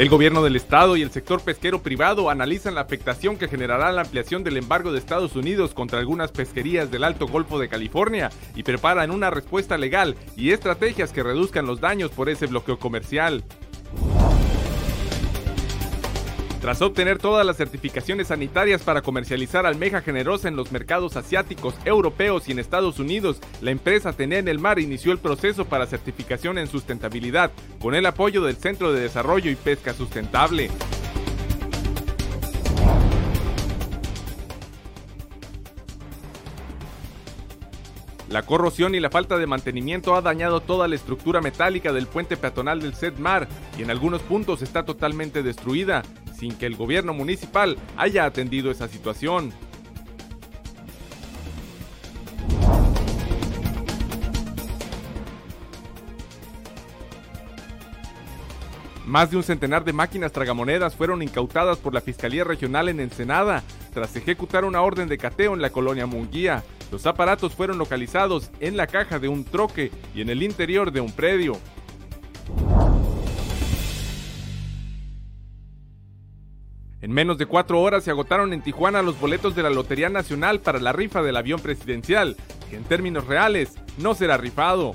El 0.00 0.08
gobierno 0.08 0.42
del 0.42 0.56
estado 0.56 0.96
y 0.96 1.02
el 1.02 1.10
sector 1.10 1.42
pesquero 1.42 1.82
privado 1.82 2.30
analizan 2.30 2.74
la 2.74 2.80
afectación 2.80 3.36
que 3.36 3.48
generará 3.48 3.92
la 3.92 4.00
ampliación 4.00 4.42
del 4.42 4.56
embargo 4.56 4.92
de 4.92 4.98
Estados 4.98 5.36
Unidos 5.36 5.74
contra 5.74 5.98
algunas 5.98 6.32
pesquerías 6.32 6.90
del 6.90 7.04
Alto 7.04 7.26
Golfo 7.26 7.58
de 7.58 7.68
California 7.68 8.30
y 8.56 8.62
preparan 8.62 9.10
una 9.10 9.28
respuesta 9.28 9.76
legal 9.76 10.16
y 10.38 10.52
estrategias 10.52 11.12
que 11.12 11.22
reduzcan 11.22 11.66
los 11.66 11.82
daños 11.82 12.12
por 12.12 12.30
ese 12.30 12.46
bloqueo 12.46 12.78
comercial. 12.78 13.44
Tras 16.60 16.82
obtener 16.82 17.18
todas 17.18 17.46
las 17.46 17.56
certificaciones 17.56 18.26
sanitarias 18.26 18.82
para 18.82 19.00
comercializar 19.00 19.64
almeja 19.64 20.02
generosa 20.02 20.46
en 20.46 20.56
los 20.56 20.72
mercados 20.72 21.16
asiáticos, 21.16 21.74
europeos 21.86 22.48
y 22.48 22.52
en 22.52 22.58
Estados 22.58 22.98
Unidos, 22.98 23.40
la 23.62 23.70
empresa 23.70 24.12
Tené 24.12 24.38
en 24.38 24.48
el 24.48 24.58
Mar 24.58 24.78
inició 24.78 25.12
el 25.12 25.18
proceso 25.18 25.64
para 25.64 25.86
certificación 25.86 26.58
en 26.58 26.66
sustentabilidad, 26.66 27.50
con 27.80 27.94
el 27.94 28.04
apoyo 28.04 28.44
del 28.44 28.56
Centro 28.56 28.92
de 28.92 29.00
Desarrollo 29.00 29.50
y 29.50 29.56
Pesca 29.56 29.94
Sustentable. 29.94 30.70
La 38.28 38.42
corrosión 38.42 38.94
y 38.94 39.00
la 39.00 39.10
falta 39.10 39.38
de 39.38 39.46
mantenimiento 39.46 40.14
ha 40.14 40.20
dañado 40.20 40.60
toda 40.60 40.86
la 40.86 40.94
estructura 40.94 41.40
metálica 41.40 41.92
del 41.92 42.06
puente 42.06 42.36
peatonal 42.36 42.80
del 42.80 42.94
Mar 43.18 43.48
y 43.76 43.82
en 43.82 43.90
algunos 43.90 44.22
puntos 44.22 44.62
está 44.62 44.84
totalmente 44.84 45.42
destruida, 45.42 46.04
sin 46.40 46.56
que 46.56 46.64
el 46.64 46.74
gobierno 46.74 47.12
municipal 47.12 47.76
haya 47.98 48.24
atendido 48.24 48.70
esa 48.70 48.88
situación. 48.88 49.52
Más 59.06 59.30
de 59.30 59.36
un 59.36 59.42
centenar 59.42 59.84
de 59.84 59.92
máquinas 59.92 60.32
tragamonedas 60.32 60.94
fueron 60.94 61.20
incautadas 61.20 61.76
por 61.78 61.92
la 61.92 62.00
Fiscalía 62.00 62.44
Regional 62.44 62.88
en 62.88 63.00
Ensenada 63.00 63.62
tras 63.92 64.16
ejecutar 64.16 64.64
una 64.64 64.80
orden 64.80 65.08
de 65.08 65.18
cateo 65.18 65.52
en 65.52 65.60
la 65.60 65.70
colonia 65.70 66.06
Munguía. 66.06 66.62
Los 66.90 67.06
aparatos 67.06 67.54
fueron 67.54 67.76
localizados 67.76 68.50
en 68.60 68.76
la 68.76 68.86
caja 68.86 69.18
de 69.18 69.28
un 69.28 69.44
troque 69.44 69.90
y 70.14 70.22
en 70.22 70.30
el 70.30 70.42
interior 70.42 70.90
de 70.90 71.00
un 71.00 71.12
predio. 71.12 71.58
En 77.02 77.12
menos 77.12 77.38
de 77.38 77.46
cuatro 77.46 77.80
horas 77.80 78.04
se 78.04 78.10
agotaron 78.10 78.52
en 78.52 78.62
Tijuana 78.62 79.00
los 79.00 79.18
boletos 79.18 79.54
de 79.54 79.62
la 79.62 79.70
Lotería 79.70 80.10
Nacional 80.10 80.60
para 80.60 80.78
la 80.78 80.92
rifa 80.92 81.22
del 81.22 81.36
avión 81.36 81.60
presidencial, 81.60 82.36
que 82.68 82.76
en 82.76 82.84
términos 82.84 83.26
reales 83.26 83.74
no 83.96 84.14
será 84.14 84.36
rifado. 84.36 84.94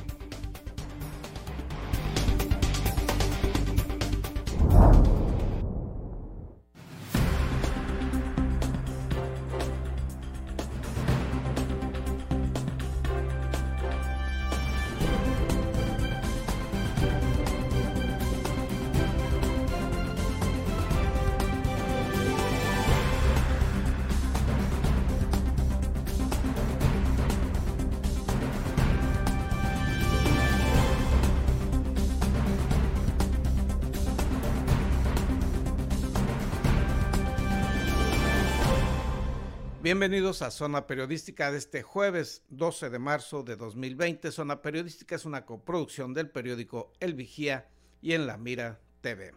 Bienvenidos 39.86 40.42
a 40.42 40.50
Zona 40.50 40.88
Periodística 40.88 41.52
de 41.52 41.60
este 41.60 41.84
jueves 41.84 42.44
12 42.50 42.90
de 42.90 42.98
marzo 42.98 43.44
de 43.44 43.56
2020. 43.56 44.32
Zona 44.32 44.64
Periodística 44.64 45.14
es 45.14 45.26
una 45.26 45.46
coproducción 45.46 46.16
del 46.16 46.32
periódico 46.32 46.92
El 47.00 47.14
Vigía 47.14 47.68
y 48.02 48.14
en 48.14 48.26
La 48.26 48.36
Mira 48.36 48.80
TV. 49.02 49.36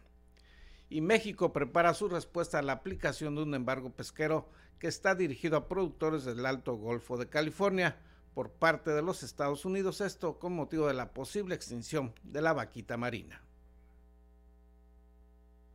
Y 0.88 1.02
México 1.02 1.52
prepara 1.52 1.92
su 1.92 2.08
respuesta 2.08 2.58
a 2.58 2.62
la 2.62 2.72
aplicación 2.72 3.34
de 3.34 3.42
un 3.42 3.54
embargo 3.54 3.90
pesquero 3.90 4.48
que 4.78 4.86
está 4.86 5.14
dirigido 5.14 5.58
a 5.58 5.68
productores 5.68 6.24
del 6.24 6.46
Alto 6.46 6.76
Golfo 6.76 7.18
de 7.18 7.28
California 7.28 7.98
por 8.32 8.50
parte 8.50 8.92
de 8.92 9.02
los 9.02 9.22
Estados 9.22 9.66
Unidos, 9.66 10.00
esto 10.00 10.38
con 10.38 10.54
motivo 10.54 10.86
de 10.86 10.94
la 10.94 11.12
posible 11.12 11.56
extinción 11.56 12.14
de 12.22 12.40
la 12.40 12.54
vaquita 12.54 12.96
marina. 12.96 13.42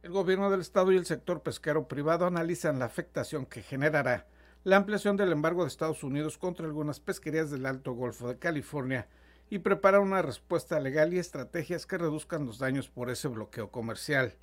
El 0.02 0.14
gobierno 0.14 0.50
del 0.50 0.62
estado 0.62 0.92
y 0.92 0.98
el 0.98 1.06
sector 1.06 1.44
pesquero 1.44 1.88
privado 1.88 2.26
analizan 2.26 2.80
la 2.80 2.86
afectación 2.86 3.46
que 3.46 3.62
generará 3.62 4.26
la 4.64 4.78
ampliación 4.78 5.18
del 5.18 5.34
embargo 5.34 5.64
de 5.64 5.68
Estados 5.68 6.04
Unidos 6.04 6.38
contra 6.38 6.66
algunas 6.66 7.02
pesquerías 7.02 7.52
del 7.52 7.66
Alto 7.66 7.92
Golfo 7.94 8.30
de 8.30 8.38
California 8.38 9.08
y 9.50 9.60
preparar 9.60 10.00
una 10.00 10.22
respuesta 10.22 10.80
legal 10.80 11.14
y 11.14 11.20
estrategias 11.20 11.86
que 11.86 11.98
reduzcan 11.98 12.46
los 12.46 12.60
daños 12.60 12.88
por 12.88 13.10
ese 13.10 13.28
bloqueo 13.28 13.72
comercial. 13.72 14.36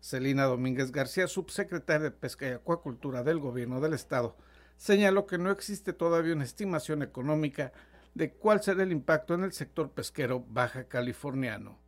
Celina 0.00 0.44
Domínguez 0.44 0.90
García, 0.90 1.28
subsecretaria 1.28 2.04
de 2.04 2.10
Pesca 2.12 2.48
y 2.48 2.52
Acuacultura 2.52 3.22
del 3.22 3.40
Gobierno 3.40 3.80
del 3.80 3.92
Estado, 3.92 4.36
señaló 4.78 5.26
que 5.26 5.36
no 5.36 5.50
existe 5.50 5.92
todavía 5.92 6.34
una 6.34 6.44
estimación 6.44 7.02
económica 7.02 7.72
de 8.14 8.32
cuál 8.32 8.62
será 8.62 8.84
el 8.84 8.92
impacto 8.92 9.34
en 9.34 9.44
el 9.44 9.52
sector 9.52 9.90
pesquero 9.90 10.44
baja 10.48 10.84
californiano. 10.84 11.78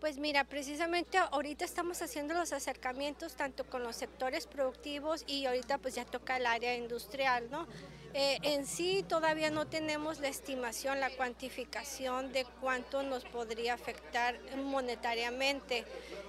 Pues 0.00 0.16
mira, 0.16 0.44
precisamente 0.44 1.18
ahorita 1.18 1.66
estamos 1.66 2.00
haciendo 2.00 2.32
los 2.32 2.54
acercamientos 2.54 3.34
tanto 3.36 3.66
con 3.66 3.82
los 3.82 3.96
sectores 3.96 4.46
productivos 4.46 5.24
y 5.26 5.44
ahorita 5.44 5.76
pues 5.76 5.94
ya 5.94 6.06
toca 6.06 6.38
el 6.38 6.46
área 6.46 6.74
industrial, 6.74 7.50
¿no? 7.50 7.66
Eh, 8.14 8.38
en 8.42 8.66
sí 8.66 9.04
todavía 9.06 9.50
no 9.50 9.66
tenemos 9.66 10.18
la 10.20 10.28
estimación, 10.28 11.00
la 11.00 11.10
cuantificación 11.10 12.32
de 12.32 12.46
cuánto 12.62 13.02
nos 13.02 13.24
podría 13.24 13.74
afectar 13.74 14.40
monetariamente, 14.56 15.84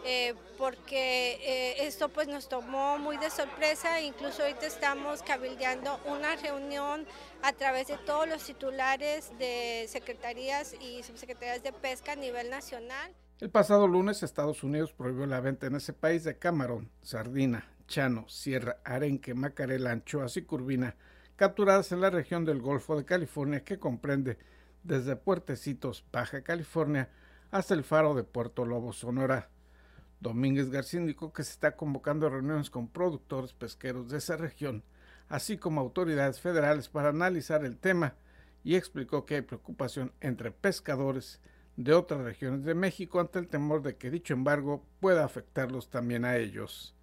eh, 0.05 0.35
porque 0.57 1.39
eh, 1.41 1.87
esto 1.87 2.09
pues 2.09 2.27
nos 2.27 2.49
tomó 2.49 2.99
muy 2.99 3.15
de 3.17 3.29
sorpresa, 3.29 4.01
incluso 4.01 4.43
ahorita 4.43 4.67
estamos 4.67 5.23
cabildeando 5.23 5.97
una 6.05 6.35
reunión 6.35 7.07
a 7.41 7.53
través 7.53 7.87
de 7.87 7.97
todos 7.99 8.27
los 8.27 8.43
titulares 8.43 9.31
de 9.39 9.85
secretarías 9.87 10.75
y 10.81 11.03
subsecretarías 11.03 11.63
de 11.63 11.71
pesca 11.71 12.11
a 12.11 12.15
nivel 12.17 12.49
nacional. 12.49 13.15
El 13.41 13.49
pasado 13.49 13.87
lunes 13.87 14.21
Estados 14.21 14.63
Unidos 14.63 14.93
prohibió 14.93 15.25
la 15.25 15.41
venta 15.41 15.65
en 15.65 15.73
ese 15.73 15.93
país 15.93 16.23
de 16.23 16.37
camarón, 16.37 16.91
sardina, 17.01 17.65
chano, 17.87 18.29
sierra, 18.29 18.77
arenque, 18.83 19.33
macarela, 19.33 19.89
anchoas 19.89 20.37
y 20.37 20.43
curvina 20.43 20.95
capturadas 21.37 21.91
en 21.91 22.01
la 22.01 22.11
región 22.11 22.45
del 22.45 22.61
Golfo 22.61 22.95
de 22.95 23.03
California 23.03 23.63
que 23.63 23.79
comprende 23.79 24.37
desde 24.83 25.15
Puertecitos, 25.15 26.05
Baja 26.11 26.43
California, 26.43 27.09
hasta 27.49 27.73
el 27.73 27.83
faro 27.83 28.13
de 28.13 28.23
Puerto 28.23 28.63
Lobo, 28.63 28.93
Sonora. 28.93 29.49
Domínguez 30.19 30.69
García 30.69 30.99
indicó 30.99 31.33
que 31.33 31.43
se 31.43 31.53
está 31.53 31.75
convocando 31.75 32.29
reuniones 32.29 32.69
con 32.69 32.89
productores 32.89 33.53
pesqueros 33.53 34.07
de 34.09 34.19
esa 34.19 34.37
región, 34.37 34.83
así 35.29 35.57
como 35.57 35.81
autoridades 35.81 36.39
federales 36.39 36.89
para 36.89 37.09
analizar 37.09 37.65
el 37.65 37.79
tema, 37.79 38.13
y 38.63 38.75
explicó 38.75 39.25
que 39.25 39.37
hay 39.37 39.41
preocupación 39.41 40.13
entre 40.21 40.51
pescadores 40.51 41.41
de 41.83 41.93
otras 41.93 42.21
regiones 42.21 42.63
de 42.63 42.75
México 42.75 43.19
ante 43.19 43.39
el 43.39 43.47
temor 43.47 43.81
de 43.81 43.95
que 43.95 44.09
dicho 44.09 44.33
embargo 44.33 44.83
pueda 44.99 45.23
afectarlos 45.23 45.89
también 45.89 46.25
a 46.25 46.37
ellos. 46.37 46.95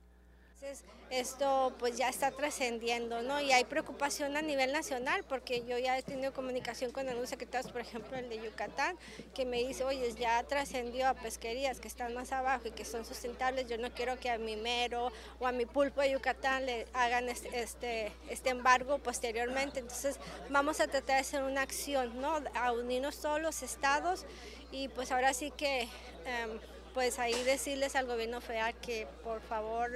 Esto 1.10 1.72
pues 1.78 1.96
ya 1.96 2.10
está 2.10 2.30
trascendiendo, 2.30 3.22
¿no? 3.22 3.40
Y 3.40 3.52
hay 3.52 3.64
preocupación 3.64 4.36
a 4.36 4.42
nivel 4.42 4.72
nacional 4.72 5.24
porque 5.24 5.64
yo 5.64 5.78
ya 5.78 5.96
he 5.96 6.02
tenido 6.02 6.34
comunicación 6.34 6.90
con 6.90 7.08
algunos 7.08 7.30
secretarios, 7.30 7.72
por 7.72 7.80
ejemplo 7.80 8.18
el 8.18 8.28
de 8.28 8.42
Yucatán, 8.42 8.98
que 9.34 9.46
me 9.46 9.58
dice, 9.66 9.84
oye, 9.84 10.12
ya 10.12 10.42
trascendió 10.44 11.08
a 11.08 11.14
pesquerías 11.14 11.80
que 11.80 11.88
están 11.88 12.12
más 12.12 12.32
abajo 12.32 12.68
y 12.68 12.72
que 12.72 12.84
son 12.84 13.06
sustentables, 13.06 13.66
yo 13.68 13.78
no 13.78 13.90
quiero 13.92 14.18
que 14.20 14.30
a 14.30 14.36
mi 14.36 14.56
mero 14.56 15.10
o 15.38 15.46
a 15.46 15.52
mi 15.52 15.64
pulpo 15.64 16.02
de 16.02 16.10
Yucatán 16.12 16.66
le 16.66 16.86
hagan 16.92 17.30
este, 17.30 18.12
este, 18.28 18.50
embargo 18.50 18.98
posteriormente. 18.98 19.80
Entonces 19.80 20.18
vamos 20.50 20.80
a 20.80 20.88
tratar 20.88 21.16
de 21.16 21.20
hacer 21.20 21.42
una 21.42 21.62
acción, 21.62 22.20
¿no? 22.20 22.40
A 22.54 22.72
unirnos 22.72 23.20
todos 23.20 23.40
los 23.40 23.62
estados 23.62 24.26
y 24.70 24.88
pues 24.88 25.10
ahora 25.10 25.32
sí 25.32 25.50
que... 25.52 25.88
Em, 26.26 26.77
pues 26.94 27.18
ahí 27.18 27.42
decirles 27.44 27.96
al 27.96 28.06
gobierno 28.06 28.40
federal 28.40 28.74
que 28.80 29.06
por 29.22 29.40
favor 29.40 29.90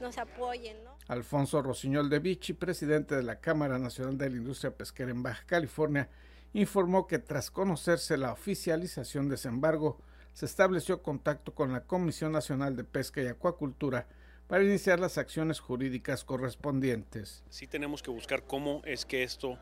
nos 0.00 0.18
apoyen. 0.18 0.82
¿no? 0.84 0.96
Alfonso 1.08 1.62
Rosiñol 1.62 2.10
de 2.10 2.18
Vichy, 2.18 2.52
presidente 2.52 3.14
de 3.16 3.22
la 3.22 3.40
Cámara 3.40 3.78
Nacional 3.78 4.18
de 4.18 4.30
la 4.30 4.36
Industria 4.36 4.70
Pesquera 4.70 5.10
en 5.10 5.22
Baja 5.22 5.44
California, 5.46 6.08
informó 6.52 7.06
que 7.06 7.18
tras 7.18 7.50
conocerse 7.50 8.16
la 8.16 8.32
oficialización 8.32 9.28
de 9.28 9.36
ese 9.36 9.48
embargo, 9.48 10.00
se 10.32 10.46
estableció 10.46 11.02
contacto 11.02 11.54
con 11.54 11.72
la 11.72 11.84
Comisión 11.84 12.32
Nacional 12.32 12.76
de 12.76 12.84
Pesca 12.84 13.20
y 13.20 13.26
Acuacultura 13.26 14.06
para 14.46 14.64
iniciar 14.64 14.98
las 14.98 15.18
acciones 15.18 15.60
jurídicas 15.60 16.24
correspondientes. 16.24 17.42
Sí 17.50 17.66
tenemos 17.66 18.02
que 18.02 18.10
buscar 18.10 18.44
cómo 18.44 18.82
es 18.84 19.04
que 19.04 19.22
esto 19.22 19.58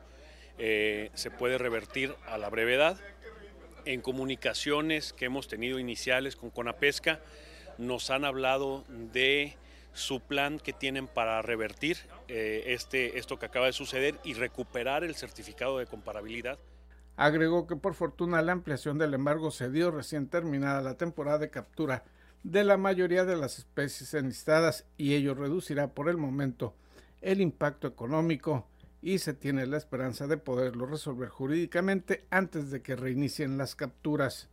eh, 0.59 1.11
se 1.15 1.31
puede 1.31 1.59
revertir 1.59 2.15
a 2.27 2.39
la 2.39 2.49
brevedad. 2.51 2.99
En 3.87 4.01
comunicaciones 4.01 5.13
que 5.13 5.27
hemos 5.27 5.47
tenido 5.47 5.79
iniciales 5.79 6.35
con 6.35 6.51
Conapesca, 6.51 7.21
nos 7.79 8.11
han 8.11 8.25
hablado 8.25 8.85
de 8.89 9.55
su 9.93 10.19
plan 10.19 10.59
que 10.59 10.73
tienen 10.73 11.07
para 11.07 11.41
revertir 11.41 11.97
eh, 12.27 12.65
este, 12.67 13.17
esto 13.17 13.39
que 13.39 13.47
acaba 13.47 13.67
de 13.67 13.73
suceder 13.73 14.17
y 14.25 14.35
recuperar 14.35 15.05
el 15.05 15.15
certificado 15.15 15.79
de 15.79 15.87
comparabilidad. 15.87 16.59
Agregó 17.17 17.69
que 17.69 17.77
por 17.77 17.95
fortuna 17.95 18.43
la 18.43 18.51
ampliación 18.51 18.99
del 18.99 19.15
embargo 19.15 19.53
se 19.53 19.71
dio 19.71 19.93
recién 19.93 20.27
terminada 20.27 20.83
la 20.83 20.97
temporada 20.97 21.39
de 21.39 21.51
captura 21.51 22.03
de 22.43 22.65
la 22.65 22.77
mayoría 22.77 23.25
de 23.25 23.37
las 23.37 23.59
especies 23.59 24.15
enlistadas 24.15 24.85
y 24.97 25.15
ello 25.15 25.35
reducirá 25.35 25.93
por 25.95 26.09
el 26.09 26.17
momento 26.17 26.75
el 27.21 27.41
impacto 27.41 27.87
económico 27.87 28.67
y 29.03 29.19
se 29.19 29.35
tiene 29.35 29.67
la 29.67 29.77
esperanza 29.77 30.27
de 30.27 30.37
poderlo 30.37 30.87
resolver 30.87 31.29
jurídicamente 31.29 32.27
antes 32.31 32.71
de 32.71 32.83
que 32.83 32.97
reinicien 32.97 33.59
las 33.59 33.75
capturas. 33.75 34.49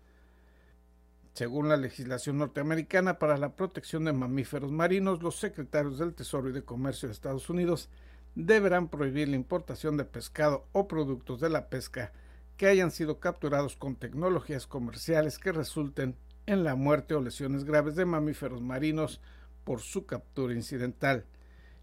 Según 1.34 1.70
la 1.70 1.78
legislación 1.78 2.38
norteamericana 2.38 3.18
para 3.18 3.38
la 3.38 3.56
protección 3.56 4.06
de 4.06 4.14
mamíferos 4.14 4.72
marinos, 4.72 5.24
los 5.24 5.38
secretarios 5.38 5.98
del 5.98 6.14
Tesoro 6.14 6.50
y 6.50 6.54
de 6.54 6.64
Comercio 6.64 7.08
de 7.08 7.14
Estados 7.14 7.50
Unidos 7.50 7.90
deberán 8.36 8.88
prohibir 8.88 9.30
la 9.30 9.36
importación 9.36 9.98
de 9.98 10.06
pescado 10.06 10.68
o 10.72 10.88
productos 10.88 11.40
de 11.40 11.50
la 11.50 11.70
pesca 11.70 12.12
que 12.58 12.68
hayan 12.68 12.92
sido 12.92 13.20
capturados 13.20 13.76
con 13.76 13.96
tecnologías 13.96 14.68
comerciales 14.68 15.40
que 15.40 15.52
resulten 15.52 16.16
en 16.46 16.64
la 16.64 16.76
muerte 16.76 17.16
o 17.16 17.22
lesiones 17.22 17.64
graves 17.64 17.96
de 17.96 18.06
mamíferos 18.06 18.62
marinos 18.62 19.22
por 19.64 19.82
su 19.82 20.06
captura 20.06 20.54
incidental. 20.54 21.26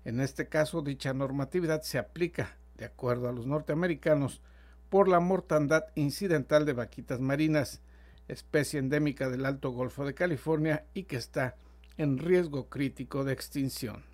En 0.05 0.21
este 0.21 0.49
caso, 0.49 0.83
dicha 0.83 1.13
normatividad 1.13 1.83
se 1.83 1.99
aplica, 1.99 2.57
de 2.77 2.87
acuerdo 2.87 3.29
a 3.29 3.33
los 3.33 3.47
norteamericanos, 3.47 4.41
por 4.89 5.09
la 5.09 5.21
mortandad 5.21 5.85
incidental 5.95 6.65
de 6.67 6.73
vaquitas 6.73 7.21
marinas, 7.21 7.81
especie 8.29 8.81
endémica 8.81 9.29
del 9.29 9.45
Alto 9.45 9.71
Golfo 9.71 10.05
de 10.05 10.15
California 10.15 10.87
y 10.95 11.05
que 11.05 11.17
está 11.17 11.57
en 11.97 12.19
riesgo 12.19 12.69
crítico 12.69 13.25
de 13.25 13.33
extinción, 13.33 14.05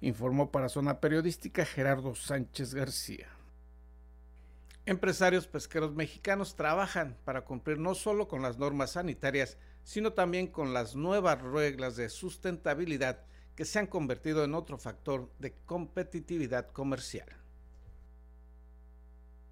informó 0.00 0.50
para 0.50 0.68
Zona 0.68 1.00
Periodística 1.00 1.64
Gerardo 1.64 2.14
Sánchez 2.14 2.74
García. 2.74 3.28
Empresarios 4.84 5.46
pesqueros 5.46 5.94
mexicanos 5.94 6.54
trabajan 6.54 7.16
para 7.24 7.44
cumplir 7.44 7.78
no 7.78 7.94
solo 7.94 8.28
con 8.28 8.42
las 8.42 8.58
normas 8.58 8.92
sanitarias, 8.92 9.58
sino 9.84 10.12
también 10.12 10.48
con 10.48 10.74
las 10.74 10.96
nuevas 10.96 11.40
reglas 11.40 11.96
de 11.96 12.08
sustentabilidad 12.08 13.24
que 13.56 13.64
se 13.64 13.78
han 13.78 13.86
convertido 13.86 14.44
en 14.44 14.54
otro 14.54 14.78
factor 14.78 15.28
de 15.38 15.54
competitividad 15.64 16.68
comercial. 16.68 17.28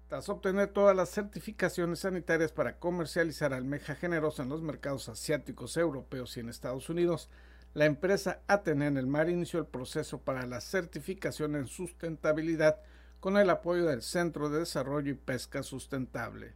Tras 0.07 0.29
obtener 0.29 0.67
todas 0.67 0.95
las 0.95 1.09
certificaciones 1.09 1.99
sanitarias 1.99 2.51
para 2.51 2.77
comercializar 2.77 3.53
almeja 3.53 3.95
generosa 3.95 4.43
en 4.43 4.49
los 4.49 4.61
mercados 4.61 5.09
asiáticos, 5.09 5.75
europeos 5.77 6.37
y 6.37 6.41
en 6.41 6.49
Estados 6.49 6.89
Unidos, 6.89 7.29
la 7.73 7.85
empresa 7.85 8.39
Atene 8.47 8.85
en 8.85 8.97
el 8.97 9.07
Mar 9.07 9.29
inició 9.29 9.59
el 9.59 9.65
proceso 9.65 10.19
para 10.19 10.45
la 10.45 10.61
certificación 10.61 11.55
en 11.55 11.67
sustentabilidad 11.67 12.79
con 13.19 13.37
el 13.37 13.49
apoyo 13.49 13.85
del 13.85 14.03
Centro 14.03 14.49
de 14.49 14.59
Desarrollo 14.59 15.11
y 15.11 15.15
Pesca 15.15 15.63
Sustentable. 15.63 16.53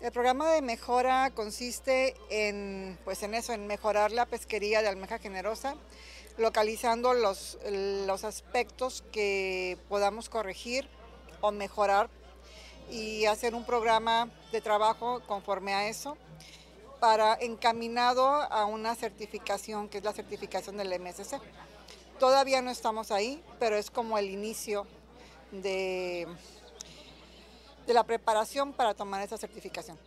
El 0.00 0.12
programa 0.12 0.52
de 0.52 0.62
mejora 0.62 1.32
consiste 1.34 2.14
en, 2.30 2.96
pues 3.04 3.24
en 3.24 3.34
eso, 3.34 3.52
en 3.52 3.66
mejorar 3.66 4.12
la 4.12 4.26
pesquería 4.26 4.80
de 4.80 4.86
almeja 4.86 5.18
generosa, 5.18 5.74
localizando 6.38 7.14
los, 7.14 7.58
los 8.06 8.24
aspectos 8.24 9.04
que 9.12 9.76
podamos 9.88 10.28
corregir 10.28 10.88
o 11.40 11.52
mejorar 11.52 12.08
y 12.90 13.26
hacer 13.26 13.54
un 13.54 13.64
programa 13.64 14.30
de 14.52 14.60
trabajo 14.60 15.20
conforme 15.26 15.74
a 15.74 15.88
eso 15.88 16.16
para 17.00 17.34
encaminado 17.34 18.26
a 18.26 18.64
una 18.64 18.94
certificación 18.94 19.88
que 19.88 19.98
es 19.98 20.04
la 20.04 20.12
certificación 20.12 20.76
del 20.76 20.98
MSC. 21.00 21.40
Todavía 22.18 22.62
no 22.62 22.70
estamos 22.70 23.10
ahí, 23.10 23.42
pero 23.60 23.76
es 23.76 23.90
como 23.90 24.18
el 24.18 24.30
inicio 24.30 24.86
de, 25.52 26.26
de 27.86 27.94
la 27.94 28.04
preparación 28.04 28.72
para 28.72 28.94
tomar 28.94 29.22
esa 29.22 29.38
certificación. 29.38 29.98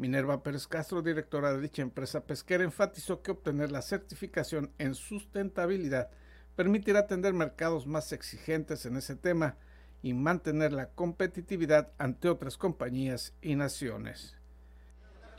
Minerva 0.00 0.42
Pérez 0.42 0.66
Castro, 0.66 1.02
directora 1.02 1.52
de 1.52 1.60
dicha 1.60 1.82
empresa 1.82 2.24
pesquera, 2.24 2.64
enfatizó 2.64 3.20
que 3.20 3.32
obtener 3.32 3.70
la 3.70 3.82
certificación 3.82 4.72
en 4.78 4.94
sustentabilidad 4.94 6.08
permitirá 6.56 7.00
atender 7.00 7.34
mercados 7.34 7.86
más 7.86 8.10
exigentes 8.12 8.86
en 8.86 8.96
ese 8.96 9.14
tema 9.14 9.58
y 10.02 10.14
mantener 10.14 10.72
la 10.72 10.88
competitividad 10.88 11.92
ante 11.98 12.30
otras 12.30 12.56
compañías 12.56 13.34
y 13.42 13.56
naciones. 13.56 14.36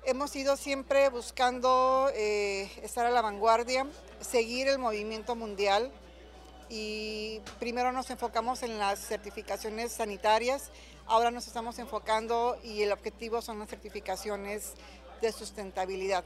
Hemos 0.05 0.35
ido 0.35 0.55
siempre 0.55 1.09
buscando 1.09 2.11
eh, 2.13 2.71
estar 2.83 3.07
a 3.07 3.09
la 3.09 3.23
vanguardia, 3.23 3.87
seguir 4.19 4.67
el 4.67 4.77
movimiento 4.77 5.35
mundial 5.35 5.91
y 6.69 7.41
primero 7.59 7.91
nos 7.91 8.11
enfocamos 8.11 8.61
en 8.61 8.77
las 8.77 8.99
certificaciones 8.99 9.91
sanitarias, 9.91 10.69
ahora 11.07 11.31
nos 11.31 11.47
estamos 11.47 11.79
enfocando 11.79 12.57
y 12.63 12.81
el 12.81 12.91
objetivo 12.91 13.41
son 13.41 13.59
las 13.59 13.69
certificaciones 13.69 14.73
de 15.21 15.31
sustentabilidad. 15.31 16.23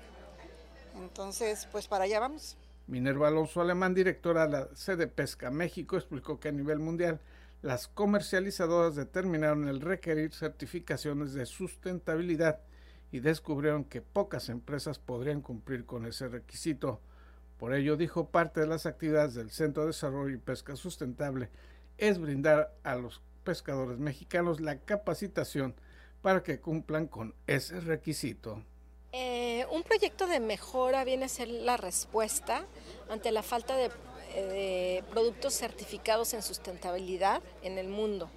Entonces, 0.95 1.67
pues 1.71 1.87
para 1.87 2.05
allá 2.05 2.19
vamos. 2.19 2.57
Minerva 2.87 3.27
Alonso 3.27 3.61
Alemán, 3.61 3.93
directora 3.93 4.45
de 4.45 4.51
la 4.51 4.75
sede 4.75 5.07
Pesca 5.07 5.49
México, 5.49 5.97
explicó 5.97 6.39
que 6.39 6.49
a 6.49 6.51
nivel 6.51 6.79
mundial 6.79 7.19
las 7.61 7.87
comercializadoras 7.87 8.95
determinaron 8.95 9.67
el 9.67 9.81
requerir 9.81 10.33
certificaciones 10.33 11.33
de 11.33 11.47
sustentabilidad 11.47 12.59
y 13.11 13.21
descubrieron 13.21 13.85
que 13.85 14.01
pocas 14.01 14.49
empresas 14.49 14.99
podrían 14.99 15.41
cumplir 15.41 15.85
con 15.85 16.05
ese 16.05 16.27
requisito. 16.27 17.01
Por 17.57 17.73
ello, 17.73 17.97
dijo, 17.97 18.29
parte 18.29 18.59
de 18.59 18.67
las 18.67 18.85
actividades 18.85 19.33
del 19.33 19.49
Centro 19.49 19.83
de 19.83 19.87
Desarrollo 19.87 20.35
y 20.35 20.37
Pesca 20.37 20.75
Sustentable 20.75 21.49
es 21.97 22.19
brindar 22.19 22.75
a 22.83 22.95
los 22.95 23.21
pescadores 23.45 23.97
mexicanos 23.97 24.59
la 24.59 24.79
capacitación 24.79 25.73
para 26.21 26.43
que 26.43 26.59
cumplan 26.59 27.07
con 27.07 27.33
ese 27.47 27.79
requisito. 27.79 28.61
Eh, 29.13 29.65
un 29.71 29.83
proyecto 29.83 30.27
de 30.27 30.41
mejora 30.41 31.05
viene 31.05 31.23
a 31.23 31.29
ser 31.29 31.47
la 31.47 31.77
respuesta 31.77 32.65
ante 33.09 33.31
la 33.31 33.43
falta 33.43 33.77
de 33.77 33.89
de 34.35 35.03
productos 35.11 35.53
certificados 35.53 36.33
en 36.33 36.41
sustentabilidad 36.41 37.41
en 37.63 37.77
el 37.77 37.87
mundo. 37.87 38.29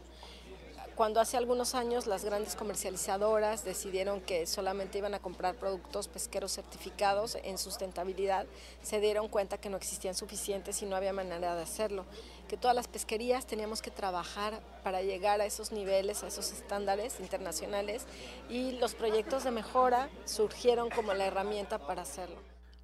Cuando 0.99 1.21
hace 1.21 1.37
algunos 1.37 1.77
años 1.77 2.09
las 2.09 2.25
grandes 2.25 2.57
comercializadoras 2.57 3.65
decidieron 3.65 4.21
que 4.21 4.47
solamente 4.47 4.99
iban 4.99 5.15
a 5.15 5.21
comprar 5.21 5.55
productos 5.55 6.09
pesqueros 6.09 6.51
certificados 6.51 7.39
en 7.45 7.57
sustentabilidad, 7.57 8.47
se 8.83 8.99
dieron 8.99 9.29
cuenta 9.29 9.59
que 9.59 9.71
no 9.71 9.77
existían 9.77 10.17
suficientes 10.17 10.83
y 10.83 10.87
no 10.87 10.97
había 10.97 11.13
manera 11.13 11.55
de 11.55 11.63
hacerlo, 11.63 12.05
que 12.49 12.57
todas 12.57 12.75
las 12.75 12.89
pesquerías 12.89 13.47
teníamos 13.47 13.81
que 13.81 13.93
trabajar 13.93 14.61
para 14.83 15.01
llegar 15.01 15.41
a 15.41 15.47
esos 15.47 15.71
niveles, 15.71 16.25
a 16.25 16.27
esos 16.27 16.51
estándares 16.51 17.21
internacionales 17.21 18.05
y 18.49 18.73
los 18.73 18.97
proyectos 18.97 19.45
de 19.45 19.53
mejora 19.53 20.09
surgieron 20.25 20.91
como 20.91 21.15
la 21.15 21.27
herramienta 21.27 21.79
para 21.79 22.03
hacerlo. 22.03 22.39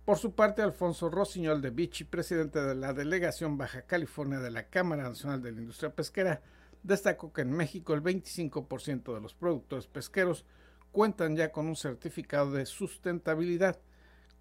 Por 0.04 0.18
su 0.18 0.36
parte, 0.36 0.62
Alfonso 0.62 1.08
Rosiñol 1.08 1.60
de 1.60 1.70
Vichy, 1.70 2.04
presidente 2.04 2.62
de 2.62 2.76
la 2.76 2.92
Delegación 2.92 3.58
Baja 3.58 3.82
California 3.82 4.38
de 4.38 4.52
la 4.52 4.68
Cámara 4.68 5.02
Nacional 5.02 5.42
de 5.42 5.50
la 5.50 5.62
Industria 5.62 5.90
Pesquera, 5.90 6.42
destacó 6.84 7.32
que 7.32 7.40
en 7.42 7.50
México 7.50 7.94
el 7.94 8.02
25% 8.02 9.14
de 9.14 9.20
los 9.20 9.34
productores 9.34 9.86
pesqueros 9.86 10.44
cuentan 10.92 11.34
ya 11.34 11.50
con 11.50 11.66
un 11.66 11.74
certificado 11.74 12.52
de 12.52 12.66
sustentabilidad, 12.66 13.80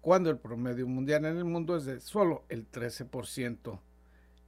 cuando 0.00 0.30
el 0.30 0.38
promedio 0.38 0.86
mundial 0.86 1.24
en 1.24 1.38
el 1.38 1.44
mundo 1.44 1.76
es 1.76 1.86
de 1.86 2.00
solo 2.00 2.44
el 2.50 2.70
13%. 2.70 3.80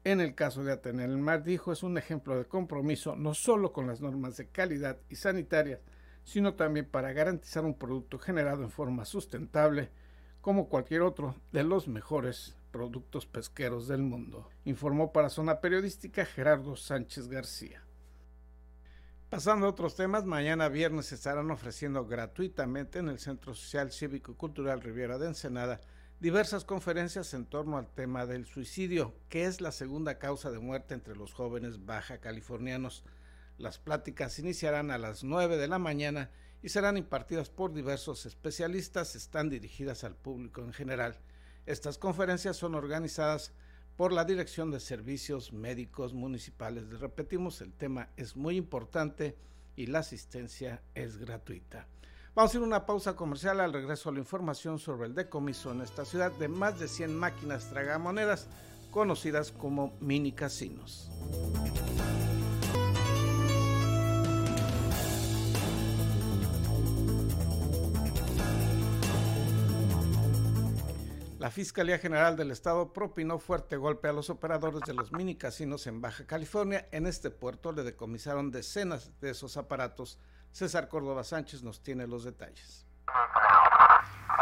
En 0.05 0.21
el 0.21 0.35
caso 0.35 0.63
de 0.63 0.73
Atenea 0.73 1.07
el 1.07 1.17
Mar, 1.17 1.43
dijo, 1.43 1.73
es 1.73 1.83
un 1.83 1.99
ejemplo 1.99 2.37
de 2.37 2.45
compromiso 2.45 3.17
no 3.17 3.35
solo 3.35 3.73
con 3.73 3.87
las 3.87 4.01
normas 4.01 4.37
de 4.37 4.47
calidad 4.49 4.99
y 5.09 5.17
sanitarias, 5.17 5.81
sino 6.23 6.55
también 6.55 6.87
para 6.87 7.13
garantizar 7.13 7.65
un 7.65 7.75
producto 7.75 8.19
generado 8.19 8.63
en 8.63 8.71
forma 8.71 9.05
sustentable, 9.07 9.91
como 10.43 10.69
cualquier 10.69 11.03
otro 11.03 11.35
de 11.51 11.65
los 11.65 11.89
mejores 11.89 12.57
productos 12.71 13.27
pesqueros 13.27 13.89
del 13.89 14.03
mundo, 14.03 14.51
informó 14.65 15.13
para 15.13 15.31
Zona 15.31 15.61
Periodística 15.61 16.27
Gerardo 16.27 16.77
Sánchez 16.77 17.29
García. 17.29 17.86
Pasando 19.29 19.67
a 19.67 19.71
otros 19.71 19.97
temas, 19.97 20.25
mañana 20.25 20.69
viernes 20.69 21.11
estarán 21.11 21.51
ofreciendo 21.51 22.07
gratuitamente 22.07 23.01
en 23.01 23.09
el 23.09 23.19
Centro 23.19 23.57
Social 23.57 23.91
Cívico 23.91 24.37
Cultural 24.37 24.81
Riviera 24.81 25.19
de 25.19 25.27
Ensenada 25.27 25.81
diversas 26.21 26.65
conferencias 26.65 27.35
en 27.35 27.45
torno 27.45 27.77
al 27.77 27.89
tema 27.89 28.25
del 28.25 28.47
suicidio, 28.47 29.17
que 29.29 29.47
es 29.47 29.61
la 29.61 29.73
segunda 29.73 30.21
causa 30.21 30.53
de 30.53 30.61
muerte 30.61 30.95
entre 30.95 31.17
los 31.17 31.33
jóvenes 31.33 31.85
baja 31.85 32.19
californianos. 32.19 33.03
Las 33.59 33.81
pláticas 33.81 34.39
iniciarán 34.39 34.93
a 34.93 34.97
las 34.97 35.25
9 35.25 35.57
de 35.57 35.67
la 35.67 35.81
mañana 35.81 36.31
y 36.63 36.69
serán 36.69 36.97
impartidas 36.97 37.51
por 37.51 37.75
diversos 37.75 38.27
especialistas, 38.27 39.17
están 39.17 39.51
dirigidas 39.51 40.05
al 40.05 40.15
público 40.15 40.63
en 40.63 40.73
general. 40.73 41.19
Estas 41.67 41.99
conferencias 41.99 42.57
son 42.57 42.77
organizadas 42.77 43.53
por 43.97 44.13
la 44.13 44.25
Dirección 44.25 44.71
de 44.71 44.81
Servicios 44.81 45.53
Médicos 45.53 46.13
Municipales. 46.13 47.01
Repetimos, 47.01 47.61
el 47.63 47.73
tema 47.73 48.11
es 48.17 48.37
muy 48.37 48.57
importante 48.57 49.37
y 49.75 49.87
la 49.87 50.01
asistencia 50.01 50.83
es 50.95 51.17
gratuita. 51.17 51.87
Vamos 52.35 52.53
a 52.53 52.57
ir 52.59 52.63
a 52.63 52.67
una 52.67 52.85
pausa 52.85 53.17
comercial 53.17 53.61
al 53.61 53.73
regreso 53.73 54.11
a 54.11 54.13
la 54.13 54.19
información 54.19 54.79
sobre 54.79 55.07
el 55.07 55.15
decomiso 55.15 55.73
en 55.73 55.81
esta 55.81 56.05
ciudad 56.05 56.31
de 56.33 56.49
más 56.49 56.79
de 56.79 56.89
100 56.89 57.17
máquinas 57.17 57.71
tragamonedas 57.71 58.49
conocidas 58.91 59.53
como 59.53 59.97
mini 60.01 60.33
casinos. 60.33 61.11
La 71.47 71.53
Fiscalía 71.53 72.01
General 72.01 72.35
del 72.35 72.51
Estado 72.51 72.93
propinó 72.93 73.39
fuerte 73.39 73.77
golpe 73.77 74.09
a 74.09 74.13
los 74.13 74.31
operadores 74.31 74.81
de 74.85 74.95
los 74.95 75.13
mini 75.13 75.37
casinos 75.37 75.87
en 75.87 76.01
Baja 76.01 76.27
California. 76.27 76.89
En 76.91 77.07
este 77.07 77.31
puerto 77.31 77.71
le 77.71 77.85
decomisaron 77.85 78.51
decenas 78.51 79.13
de 79.21 79.31
esos 79.31 79.57
aparatos 79.57 80.19
César 80.51 80.89
Córdoba 80.89 81.23
Sánchez 81.23 81.63
nos 81.63 81.85
tiene 81.85 82.09
los 82.09 82.25
detalles. 82.25 82.85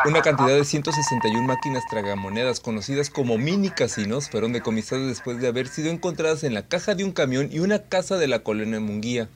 Una 0.06 0.22
cantidad 0.22 0.56
de 0.56 0.64
161 0.64 1.46
máquinas 1.46 1.84
tragamonedas 1.90 2.60
conocidas 2.60 3.10
como 3.10 3.36
mini 3.36 3.68
casinos 3.68 4.30
fueron 4.30 4.54
decomisadas 4.54 5.06
después 5.06 5.38
de 5.42 5.48
haber 5.48 5.68
sido 5.68 5.90
encontradas 5.90 6.42
en 6.42 6.54
la 6.54 6.68
caja 6.68 6.94
de 6.94 7.04
un 7.04 7.12
camión 7.12 7.50
y 7.52 7.58
una 7.58 7.82
casa 7.82 8.16
de 8.16 8.28
la 8.28 8.42
colonia 8.42 8.80
Munguía. 8.80 9.28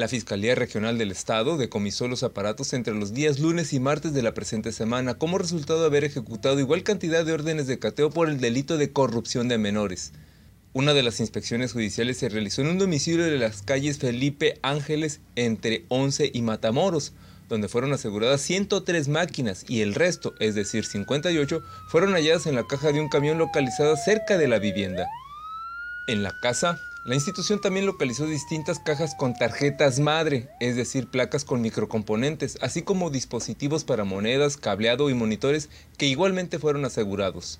La 0.00 0.08
Fiscalía 0.08 0.54
Regional 0.54 0.96
del 0.96 1.10
Estado 1.10 1.58
decomisó 1.58 2.08
los 2.08 2.22
aparatos 2.22 2.72
entre 2.72 2.94
los 2.94 3.12
días 3.12 3.38
lunes 3.38 3.74
y 3.74 3.80
martes 3.80 4.14
de 4.14 4.22
la 4.22 4.32
presente 4.32 4.72
semana 4.72 5.18
como 5.18 5.36
resultado 5.36 5.80
de 5.80 5.88
haber 5.88 6.04
ejecutado 6.04 6.58
igual 6.58 6.84
cantidad 6.84 7.22
de 7.22 7.34
órdenes 7.34 7.66
de 7.66 7.78
cateo 7.78 8.08
por 8.08 8.30
el 8.30 8.40
delito 8.40 8.78
de 8.78 8.94
corrupción 8.94 9.48
de 9.48 9.58
menores. 9.58 10.12
Una 10.72 10.94
de 10.94 11.02
las 11.02 11.20
inspecciones 11.20 11.74
judiciales 11.74 12.16
se 12.16 12.30
realizó 12.30 12.62
en 12.62 12.68
un 12.68 12.78
domicilio 12.78 13.26
de 13.26 13.36
las 13.36 13.60
calles 13.60 13.98
Felipe 13.98 14.58
Ángeles 14.62 15.20
entre 15.36 15.84
11 15.88 16.30
y 16.32 16.40
Matamoros, 16.40 17.12
donde 17.50 17.68
fueron 17.68 17.92
aseguradas 17.92 18.40
103 18.40 19.08
máquinas 19.08 19.66
y 19.68 19.82
el 19.82 19.94
resto, 19.94 20.32
es 20.40 20.54
decir 20.54 20.86
58, 20.86 21.60
fueron 21.90 22.14
halladas 22.14 22.46
en 22.46 22.54
la 22.54 22.66
caja 22.66 22.90
de 22.90 23.02
un 23.02 23.10
camión 23.10 23.36
localizada 23.36 23.98
cerca 23.98 24.38
de 24.38 24.48
la 24.48 24.60
vivienda. 24.60 25.06
En 26.08 26.22
la 26.22 26.32
casa, 26.40 26.80
la 27.04 27.14
institución 27.14 27.60
también 27.62 27.86
localizó 27.86 28.26
distintas 28.26 28.78
cajas 28.78 29.14
con 29.14 29.32
tarjetas 29.32 30.00
madre, 30.00 30.48
es 30.60 30.76
decir, 30.76 31.06
placas 31.06 31.46
con 31.46 31.62
microcomponentes, 31.62 32.58
así 32.60 32.82
como 32.82 33.08
dispositivos 33.08 33.84
para 33.84 34.04
monedas, 34.04 34.58
cableado 34.58 35.08
y 35.08 35.14
monitores 35.14 35.70
que 35.96 36.06
igualmente 36.06 36.58
fueron 36.58 36.84
asegurados. 36.84 37.58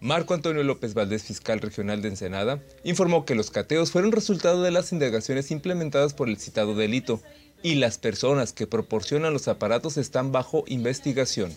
Marco 0.00 0.34
Antonio 0.34 0.62
López 0.62 0.92
Valdés, 0.92 1.22
fiscal 1.22 1.60
regional 1.60 2.02
de 2.02 2.08
Ensenada, 2.08 2.60
informó 2.84 3.24
que 3.24 3.34
los 3.34 3.50
cateos 3.50 3.92
fueron 3.92 4.12
resultado 4.12 4.62
de 4.62 4.72
las 4.72 4.92
indagaciones 4.92 5.50
implementadas 5.50 6.12
por 6.12 6.28
el 6.28 6.36
citado 6.36 6.74
delito 6.74 7.22
y 7.62 7.76
las 7.76 7.96
personas 7.96 8.52
que 8.52 8.66
proporcionan 8.66 9.32
los 9.32 9.48
aparatos 9.48 9.96
están 9.96 10.32
bajo 10.32 10.64
investigación 10.66 11.56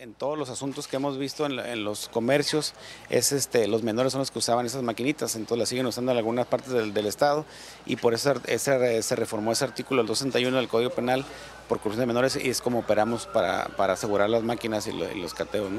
en 0.00 0.14
todos 0.14 0.38
los 0.38 0.48
asuntos 0.48 0.88
que 0.88 0.96
hemos 0.96 1.18
visto 1.18 1.44
en, 1.44 1.84
los 1.84 2.08
comercios, 2.08 2.72
es 3.10 3.32
este, 3.32 3.68
los 3.68 3.82
menores 3.82 4.12
son 4.12 4.20
los 4.20 4.30
que 4.30 4.38
usaban 4.38 4.64
esas 4.64 4.82
maquinitas, 4.82 5.36
entonces 5.36 5.58
las 5.58 5.68
siguen 5.68 5.84
usando 5.84 6.10
en 6.10 6.16
algunas 6.16 6.46
partes 6.46 6.72
del, 6.72 7.06
Estado 7.06 7.44
y 7.84 7.96
por 7.96 8.14
eso 8.14 8.32
se 8.56 9.16
reformó 9.16 9.52
ese 9.52 9.64
artículo, 9.64 10.00
el 10.00 10.06
261 10.06 10.56
del 10.56 10.68
Código 10.68 10.88
Penal, 10.90 11.26
por 11.70 11.78
corrupción 11.78 12.00
de 12.00 12.06
menores 12.06 12.34
y 12.34 12.50
es 12.50 12.60
como 12.60 12.80
operamos 12.80 13.28
para, 13.28 13.66
para 13.76 13.92
asegurar 13.92 14.28
las 14.28 14.42
máquinas 14.42 14.88
y, 14.88 14.92
los 14.92 15.34
cateos. 15.34 15.70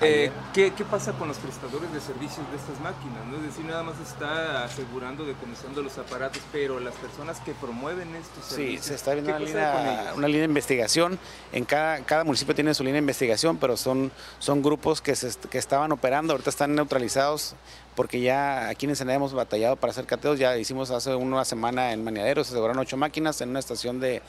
Eh, 0.00 0.30
¿qué, 0.54 0.72
¿qué, 0.72 0.84
pasa 0.84 1.14
con 1.14 1.26
los 1.26 1.36
prestadores 1.38 1.92
de 1.92 2.00
servicios 2.00 2.48
de 2.52 2.56
estas 2.56 2.78
máquinas? 2.80 3.26
¿no? 3.26 3.38
Es 3.38 3.42
decir, 3.42 3.64
nada 3.64 3.82
más 3.82 3.96
está 3.98 4.62
asegurando, 4.62 5.24
decomisando 5.24 5.82
los 5.82 5.98
aparatos, 5.98 6.40
pero 6.52 6.78
las 6.78 6.94
personas 6.94 7.40
que 7.40 7.54
promueven 7.54 8.14
estos 8.14 8.44
servicios... 8.44 8.84
Sí, 8.84 8.88
se 8.90 8.94
está 8.94 9.14
viendo 9.14 9.30
una 9.30 9.40
línea, 9.40 10.12
una 10.14 10.28
línea 10.28 10.42
de 10.42 10.48
investigación. 10.48 11.18
En 11.52 11.64
cada, 11.64 11.98
cada 12.04 12.22
municipio 12.22 12.54
tiene 12.54 12.72
su 12.72 12.84
línea 12.84 13.00
de 13.00 13.04
investigación, 13.04 13.56
pero 13.56 13.76
son, 13.76 14.12
son 14.38 14.62
grupos 14.62 15.02
que, 15.02 15.16
se, 15.16 15.28
que 15.50 15.58
estaban 15.58 15.90
operando, 15.90 16.34
ahorita 16.34 16.50
están 16.50 16.72
neutralizados 16.76 17.56
porque 17.94 18.20
ya 18.20 18.68
aquí 18.68 18.86
en 18.86 18.90
Ensenada 18.90 19.16
hemos 19.16 19.34
batallado 19.34 19.76
para 19.76 19.90
hacer 19.90 20.06
cateos, 20.06 20.38
ya 20.38 20.56
hicimos 20.56 20.90
hace 20.90 21.14
una 21.14 21.44
semana 21.44 21.92
en 21.92 22.02
Maniadero, 22.02 22.42
se 22.42 22.50
aseguraron 22.50 22.78
ocho 22.78 22.96
máquinas 22.96 23.40
en 23.40 23.50
una 23.50 23.58
estación 23.58 24.00
de, 24.00 24.22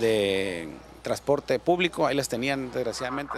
de 0.00 0.53
transporte 1.02 1.58
público, 1.58 2.06
ahí 2.06 2.16
las 2.16 2.28
tenían 2.28 2.70
desgraciadamente. 2.72 3.32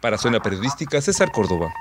Para 0.00 0.18
Zona 0.18 0.40
Periodística, 0.40 1.00
César 1.00 1.32
Córdoba. 1.32 1.72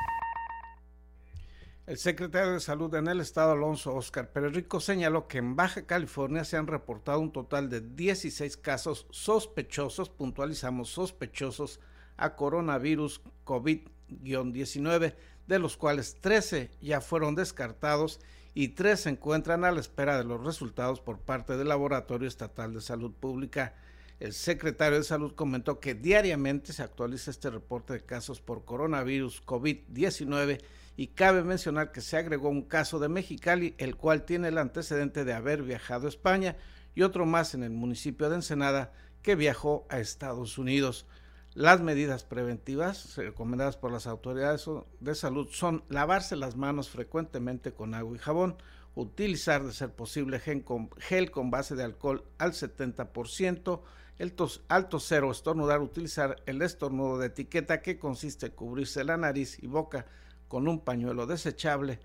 El 1.85 1.97
secretario 1.97 2.53
de 2.53 2.59
Salud 2.61 2.93
en 2.95 3.07
el 3.07 3.19
estado, 3.19 3.51
Alonso 3.51 3.93
Oscar 3.93 4.31
Pérez 4.31 4.53
Rico, 4.53 4.79
señaló 4.79 5.27
que 5.27 5.39
en 5.39 5.57
Baja 5.57 5.85
California 5.85 6.45
se 6.45 6.55
han 6.55 6.67
reportado 6.67 7.19
un 7.19 7.33
total 7.33 7.69
de 7.69 7.81
16 7.81 8.55
casos 8.55 9.05
sospechosos, 9.09 10.09
puntualizamos 10.09 10.89
sospechosos, 10.89 11.81
a 12.15 12.35
coronavirus 12.35 13.21
COVID-19 13.45 15.15
de 15.47 15.59
los 15.59 15.77
cuales 15.77 16.15
13 16.21 16.71
ya 16.81 17.01
fueron 17.01 17.35
descartados 17.35 18.19
y 18.53 18.69
3 18.69 18.99
se 18.99 19.09
encuentran 19.09 19.65
a 19.65 19.71
la 19.71 19.79
espera 19.79 20.17
de 20.17 20.23
los 20.23 20.43
resultados 20.43 21.01
por 21.01 21.19
parte 21.19 21.57
del 21.57 21.69
Laboratorio 21.69 22.27
Estatal 22.27 22.73
de 22.73 22.81
Salud 22.81 23.11
Pública. 23.11 23.73
El 24.19 24.33
secretario 24.33 24.97
de 24.97 25.03
Salud 25.03 25.33
comentó 25.35 25.79
que 25.79 25.95
diariamente 25.95 26.73
se 26.73 26.83
actualiza 26.83 27.31
este 27.31 27.49
reporte 27.49 27.93
de 27.93 28.05
casos 28.05 28.41
por 28.41 28.63
coronavirus 28.63 29.43
COVID-19 29.45 30.61
y 30.95 31.07
cabe 31.07 31.43
mencionar 31.43 31.91
que 31.91 32.01
se 32.01 32.17
agregó 32.17 32.49
un 32.49 32.61
caso 32.61 32.99
de 32.99 33.09
Mexicali, 33.09 33.75
el 33.77 33.95
cual 33.95 34.23
tiene 34.23 34.49
el 34.49 34.57
antecedente 34.57 35.25
de 35.25 35.33
haber 35.33 35.63
viajado 35.63 36.05
a 36.05 36.09
España 36.09 36.55
y 36.95 37.01
otro 37.01 37.25
más 37.25 37.53
en 37.53 37.63
el 37.63 37.71
municipio 37.71 38.29
de 38.29 38.35
Ensenada 38.35 38.93
que 39.21 39.35
viajó 39.35 39.87
a 39.89 39.99
Estados 39.99 40.57
Unidos. 40.57 41.07
Las 41.55 41.81
medidas 41.81 42.23
preventivas 42.23 43.15
recomendadas 43.15 43.77
por 43.77 43.91
las 43.91 44.07
autoridades 44.07 44.65
de 44.99 45.15
salud 45.15 45.47
son 45.51 45.83
lavarse 45.87 46.35
las 46.35 46.55
manos 46.55 46.89
frecuentemente 46.89 47.73
con 47.73 47.93
agua 47.93 48.15
y 48.15 48.19
jabón, 48.19 48.57
utilizar 48.95 49.63
de 49.63 49.71
ser 49.71 49.91
posible 49.91 50.39
gel 50.39 51.31
con, 51.31 51.51
base 51.51 51.75
de 51.75 51.83
alcohol 51.83 52.25
al 52.37 52.53
70%, 52.53 53.81
el 54.19 54.33
alto 54.67 54.99
cero 54.99 55.31
estornudar, 55.31 55.81
utilizar 55.81 56.41
el 56.45 56.61
estornudo 56.61 57.17
de 57.17 57.27
etiqueta 57.27 57.81
que 57.81 57.97
consiste 57.97 58.47
en 58.47 58.51
cubrirse 58.51 59.03
la 59.03 59.17
nariz 59.17 59.61
y 59.61 59.67
boca 59.67 60.05
con 60.47 60.67
un 60.67 60.79
pañuelo 60.79 61.25
desechable, 61.25 61.99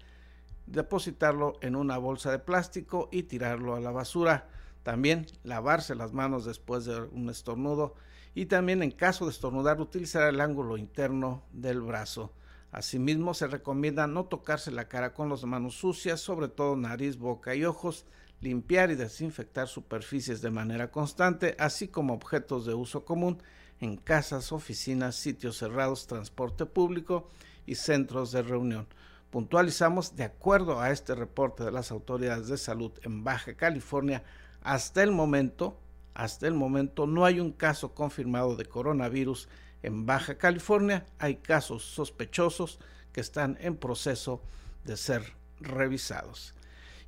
depositarlo 0.67 1.59
en 1.61 1.77
una 1.77 1.99
bolsa 1.99 2.31
de 2.31 2.39
plástico 2.39 3.09
y 3.13 3.25
tirarlo 3.25 3.75
a 3.75 3.81
la 3.81 3.91
basura. 3.91 4.49
También 4.83 5.27
lavarse 5.43 5.95
las 5.95 6.13
manos 6.13 6.45
después 6.47 6.87
de 6.87 7.01
un 7.01 7.29
estornudo 7.29 7.95
y 8.35 8.47
también 8.47 8.83
en 8.83 8.91
caso 8.91 9.27
de 9.27 9.33
estornudar 9.33 9.81
utilizar 9.81 10.29
el 10.29 10.41
ángulo 10.41 10.79
interno 10.79 11.43
del 11.53 11.83
brazo. 11.83 12.33
Asimismo, 12.71 13.33
se 13.35 13.47
recomienda 13.47 14.07
no 14.07 14.27
tocarse 14.27 14.71
la 14.71 14.89
cara 14.89 15.15
con 15.15 15.29
las 15.29 15.45
manos 15.45 15.75
sucias, 15.75 16.21
sobre 16.21 16.49
todo 16.49 16.77
nariz, 16.77 17.17
boca 17.17 17.55
y 17.55 17.65
ojos, 17.65 18.05
limpiar 18.41 18.91
y 18.91 18.95
desinfectar 18.95 19.69
superficies 19.69 20.43
de 20.43 20.51
manera 20.51 20.91
constante, 20.91 21.57
así 21.59 21.89
como 21.89 22.15
objetos 22.15 22.67
de 22.67 22.75
uso 22.75 23.05
común 23.05 23.43
en 23.81 23.97
casas, 23.97 24.53
oficinas, 24.53 25.15
sitios 25.17 25.57
cerrados, 25.57 26.07
transporte 26.07 26.67
público 26.67 27.31
y 27.67 27.77
centros 27.77 28.33
de 28.33 28.43
reunión. 28.43 28.87
Puntualizamos, 29.31 30.17
de 30.17 30.25
acuerdo 30.25 30.81
a 30.81 30.91
este 30.91 31.15
reporte 31.15 31.65
de 31.65 31.73
las 31.73 31.91
autoridades 31.91 32.49
de 32.49 32.59
salud 32.59 32.93
en 33.03 33.25
Baja 33.25 33.55
California, 33.55 34.25
hasta 34.63 35.03
el 35.03 35.13
momento 35.13 35.79
hasta 36.19 36.49
el 36.49 36.55
momento 36.55 37.07
no 37.07 37.25
hay 37.25 37.39
un 37.39 37.53
caso 37.53 37.95
confirmado 37.95 38.57
de 38.57 38.65
coronavirus 38.65 39.49
en 39.83 40.07
Baja 40.07 40.37
California. 40.39 41.07
Hay 41.19 41.37
casos 41.37 41.85
sospechosos 41.85 42.79
que 43.13 43.21
están 43.21 43.59
en 43.61 43.77
proceso 43.77 44.43
de 44.85 44.97
ser 44.97 45.35
revisados. 45.61 46.55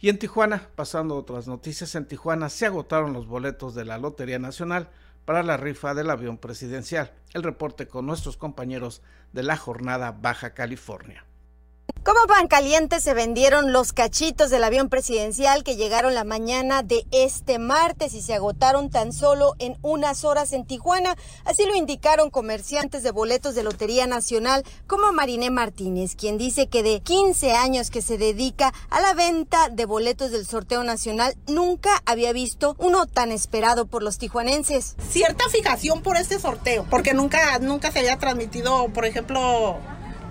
Y 0.00 0.08
en 0.08 0.18
Tijuana, 0.18 0.68
pasando 0.76 1.14
a 1.14 1.18
otras 1.18 1.46
noticias, 1.46 1.94
en 1.94 2.06
Tijuana 2.06 2.48
se 2.48 2.66
agotaron 2.66 3.12
los 3.12 3.26
boletos 3.26 3.74
de 3.74 3.84
la 3.84 3.98
Lotería 3.98 4.38
Nacional 4.38 4.88
para 5.24 5.42
la 5.42 5.56
rifa 5.56 5.94
del 5.94 6.10
avión 6.10 6.38
presidencial. 6.38 7.12
El 7.34 7.42
reporte 7.42 7.86
con 7.86 8.06
nuestros 8.06 8.36
compañeros 8.36 9.02
de 9.32 9.42
la 9.42 9.56
jornada 9.56 10.12
Baja 10.12 10.54
California. 10.54 11.24
Como 12.02 12.26
pan 12.26 12.48
caliente 12.48 12.98
se 12.98 13.12
vendieron 13.12 13.74
los 13.74 13.92
cachitos 13.92 14.48
del 14.48 14.64
avión 14.64 14.88
presidencial 14.88 15.62
que 15.62 15.76
llegaron 15.76 16.14
la 16.14 16.24
mañana 16.24 16.82
de 16.82 17.04
este 17.10 17.58
martes 17.58 18.14
y 18.14 18.22
se 18.22 18.32
agotaron 18.32 18.88
tan 18.88 19.12
solo 19.12 19.54
en 19.58 19.76
unas 19.82 20.24
horas 20.24 20.54
en 20.54 20.64
Tijuana. 20.64 21.14
Así 21.44 21.66
lo 21.66 21.74
indicaron 21.74 22.30
comerciantes 22.30 23.02
de 23.02 23.10
boletos 23.10 23.54
de 23.54 23.64
Lotería 23.64 24.06
Nacional 24.06 24.64
como 24.86 25.12
Mariné 25.12 25.50
Martínez, 25.50 26.16
quien 26.16 26.38
dice 26.38 26.68
que 26.68 26.82
de 26.82 27.00
15 27.00 27.52
años 27.52 27.90
que 27.90 28.00
se 28.00 28.16
dedica 28.16 28.72
a 28.88 29.02
la 29.02 29.12
venta 29.12 29.68
de 29.68 29.84
boletos 29.84 30.30
del 30.30 30.46
sorteo 30.46 30.82
nacional, 30.82 31.36
nunca 31.48 32.02
había 32.06 32.32
visto 32.32 32.76
uno 32.78 33.04
tan 33.04 33.30
esperado 33.30 33.84
por 33.84 34.02
los 34.02 34.16
tijuanenses. 34.16 34.96
Cierta 35.10 35.44
fijación 35.50 36.00
por 36.00 36.16
este 36.16 36.40
sorteo, 36.40 36.86
porque 36.88 37.12
nunca, 37.12 37.58
nunca 37.58 37.92
se 37.92 37.98
había 37.98 38.16
transmitido, 38.16 38.88
por 38.88 39.04
ejemplo, 39.04 39.78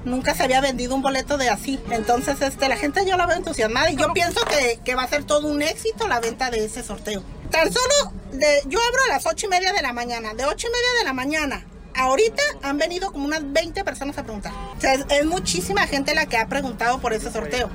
Nunca 0.06 0.34
se 0.34 0.44
había 0.44 0.62
vendido 0.62 0.96
un 0.96 1.01
boleto 1.01 1.38
de 1.38 1.50
así. 1.50 1.79
Entonces, 1.91 2.41
este, 2.41 2.70
la 2.70 2.77
gente 2.77 3.06
yo 3.06 3.18
la 3.18 3.25
veo 3.25 3.38
entusiasmada 3.38 3.91
y 3.91 3.96
yo 3.96 4.13
pienso 4.13 4.41
que, 4.46 4.79
que 4.84 4.96
va 4.96 5.03
a 5.03 5.08
ser 5.08 5.24
todo 5.24 5.48
un 5.48 5.62
éxito 5.62 6.08
la 6.08 6.20
venta 6.20 6.50
de 6.50 6.65
ese 6.65 6.84
sorteo. 6.84 7.24
Tan 7.51 7.72
solo, 7.72 8.13
de, 8.32 8.62
yo 8.68 8.79
abro 8.79 9.00
a 9.10 9.13
las 9.13 9.25
ocho 9.25 9.48
y 9.48 9.50
media 9.50 9.74
de 9.74 9.82
la 9.82 9.94
mañana. 9.94 10.34
De 10.34 10.46
ocho 10.46 10.68
y 10.68 10.72
media 10.72 11.00
de 11.00 11.03
la 11.06 11.13
mañana 11.13 11.65
ahorita 12.00 12.41
han 12.63 12.77
venido 12.77 13.12
como 13.12 13.25
unas 13.25 13.41
20 13.51 13.84
personas 13.84 14.18
a 14.18 14.24
preguntar. 14.24 14.53
O 14.77 14.82
sea, 14.82 14.94
es, 14.94 15.25
muchísima 15.25 15.86
gente 15.88 16.15
la 16.15 16.25
que 16.25 16.38
ha 16.38 16.48
preguntado 16.48 17.00
por 17.00 17.13
ese 17.13 17.32
sorteo. 17.32 17.70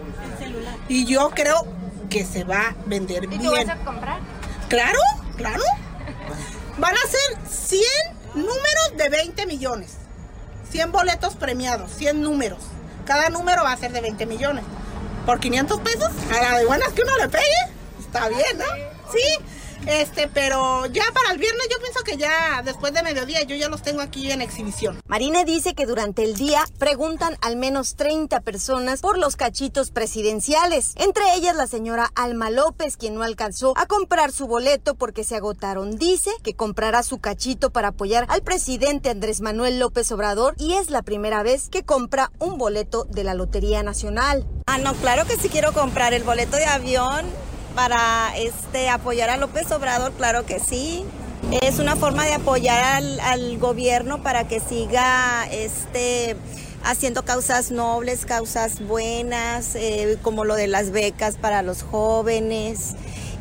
Y 0.89 1.07
yo 1.07 1.31
creo 1.31 1.67
que 2.11 2.25
se 2.25 2.45
va 2.45 2.69
a 2.69 2.77
vender 2.87 3.27
bien. 3.27 3.43
¿Y 3.43 3.49
vas 3.49 3.69
a 3.69 3.77
comprar? 3.77 4.19
Claro, 4.69 4.99
claro. 5.37 5.63
Van 6.79 6.95
a 6.95 7.09
ser 7.09 7.49
100 7.49 7.83
números 8.35 8.93
de 8.97 9.09
20 9.09 9.47
millones. 9.47 9.97
100 10.75 10.91
boletos 10.91 11.37
premiados, 11.37 11.89
100 11.93 12.21
números. 12.21 12.59
Cada 13.07 13.29
número 13.29 13.63
va 13.63 13.71
a 13.71 13.77
ser 13.77 13.93
de 13.93 14.01
20 14.01 14.27
millones. 14.27 14.65
Por 15.25 15.39
500 15.39 15.81
pesos, 15.83 16.11
a 16.37 16.51
la 16.51 16.59
de 16.59 16.67
buenas 16.67 16.89
que 16.89 17.03
uno 17.03 17.17
le 17.17 17.29
pegue, 17.29 17.45
está 18.01 18.29
bien, 18.29 18.59
¿no? 18.59 18.65
Sí, 19.13 19.23
este, 19.87 20.29
pero 20.29 20.87
ya 20.87 21.05
para 21.13 21.33
el 21.33 21.39
viernes 21.39 21.69
yo 21.71 21.79
pienso 21.81 22.01
que 22.05 22.17
ya 22.17 22.63
después 22.65 22.93
de 22.93 23.03
mediodía 23.03 23.43
yo 23.43 23.57
ya 23.57 23.69
los 23.69 23.83
tengo 23.83 24.01
aquí 24.01 24.31
en 24.31 24.41
exhibición. 24.41 25.01
Marine 25.07 25.45
dice 25.45 25.75
que 25.75 25.87
durante 25.87 26.25
el 26.25 26.35
día 26.35 26.65
preguntan 26.79 27.37
al 27.41 27.57
menos 27.57 27.97
30 27.97 28.41
personas 28.41 29.01
por 29.01 29.19
los 29.19 29.37
cachitos 29.37 29.91
presidenciales. 29.91 30.95
Entre 30.97 31.35
ellas 31.35 31.57
la 31.57 31.67
señora 31.67 32.11
Alma 32.15 32.51
López, 32.51 32.97
quien 32.97 33.15
no 33.15 33.23
alcanzó 33.23 33.75
a 33.77 33.87
comprar 33.87 34.33
su 34.33 34.47
boleto 34.47 34.95
porque 34.95 35.25
se 35.25 35.37
agotaron. 35.37 35.97
Dice 35.97 36.31
que 36.43 36.55
comprará 36.55 37.03
su 37.03 37.19
cachito 37.19 37.71
para 37.71 37.89
apoyar 37.89 38.27
al 38.29 38.43
presidente 38.43 39.11
Andrés 39.11 39.41
Manuel 39.41 39.79
López 39.79 40.11
Obrador 40.13 40.55
y 40.59 40.75
es 40.75 40.91
la 40.91 41.03
primera 41.03 41.43
vez 41.43 41.69
que 41.69 41.85
compra 41.85 42.31
un 42.39 42.59
boleto 42.59 43.05
de 43.05 43.25
la 43.25 43.35
Lotería 43.35 43.83
Nacional. 43.83 44.47
Ah, 44.67 44.79
no, 44.79 44.95
claro 44.95 45.27
que 45.27 45.37
sí 45.37 45.49
quiero 45.49 45.73
comprar 45.73 46.15
el 46.15 46.25
boleto 46.25 46.57
de 46.57 46.67
avión 46.67 47.27
para 47.75 48.37
este, 48.37 48.89
apoyar 48.89 49.31
a 49.31 49.37
López 49.37 49.71
Obrador, 49.73 50.13
claro 50.13 50.47
que 50.47 50.61
sí. 50.61 51.05
Es 51.63 51.79
una 51.79 51.97
forma 51.97 52.25
de 52.25 52.35
apoyar 52.35 53.03
al, 53.21 53.59
gobierno 53.59 54.23
para 54.23 54.49
que 54.49 54.61
siga 54.61 55.47
este, 55.51 56.37
haciendo 56.83 57.25
causas 57.25 57.71
nobles, 57.71 58.25
causas 58.25 58.81
buenas, 58.81 59.75
eh, 59.75 60.19
como 60.23 60.45
lo 60.45 60.55
de 60.55 60.67
las 60.67 60.91
becas 60.91 61.37
para 61.37 61.63
los 61.63 61.83
jóvenes 61.83 62.95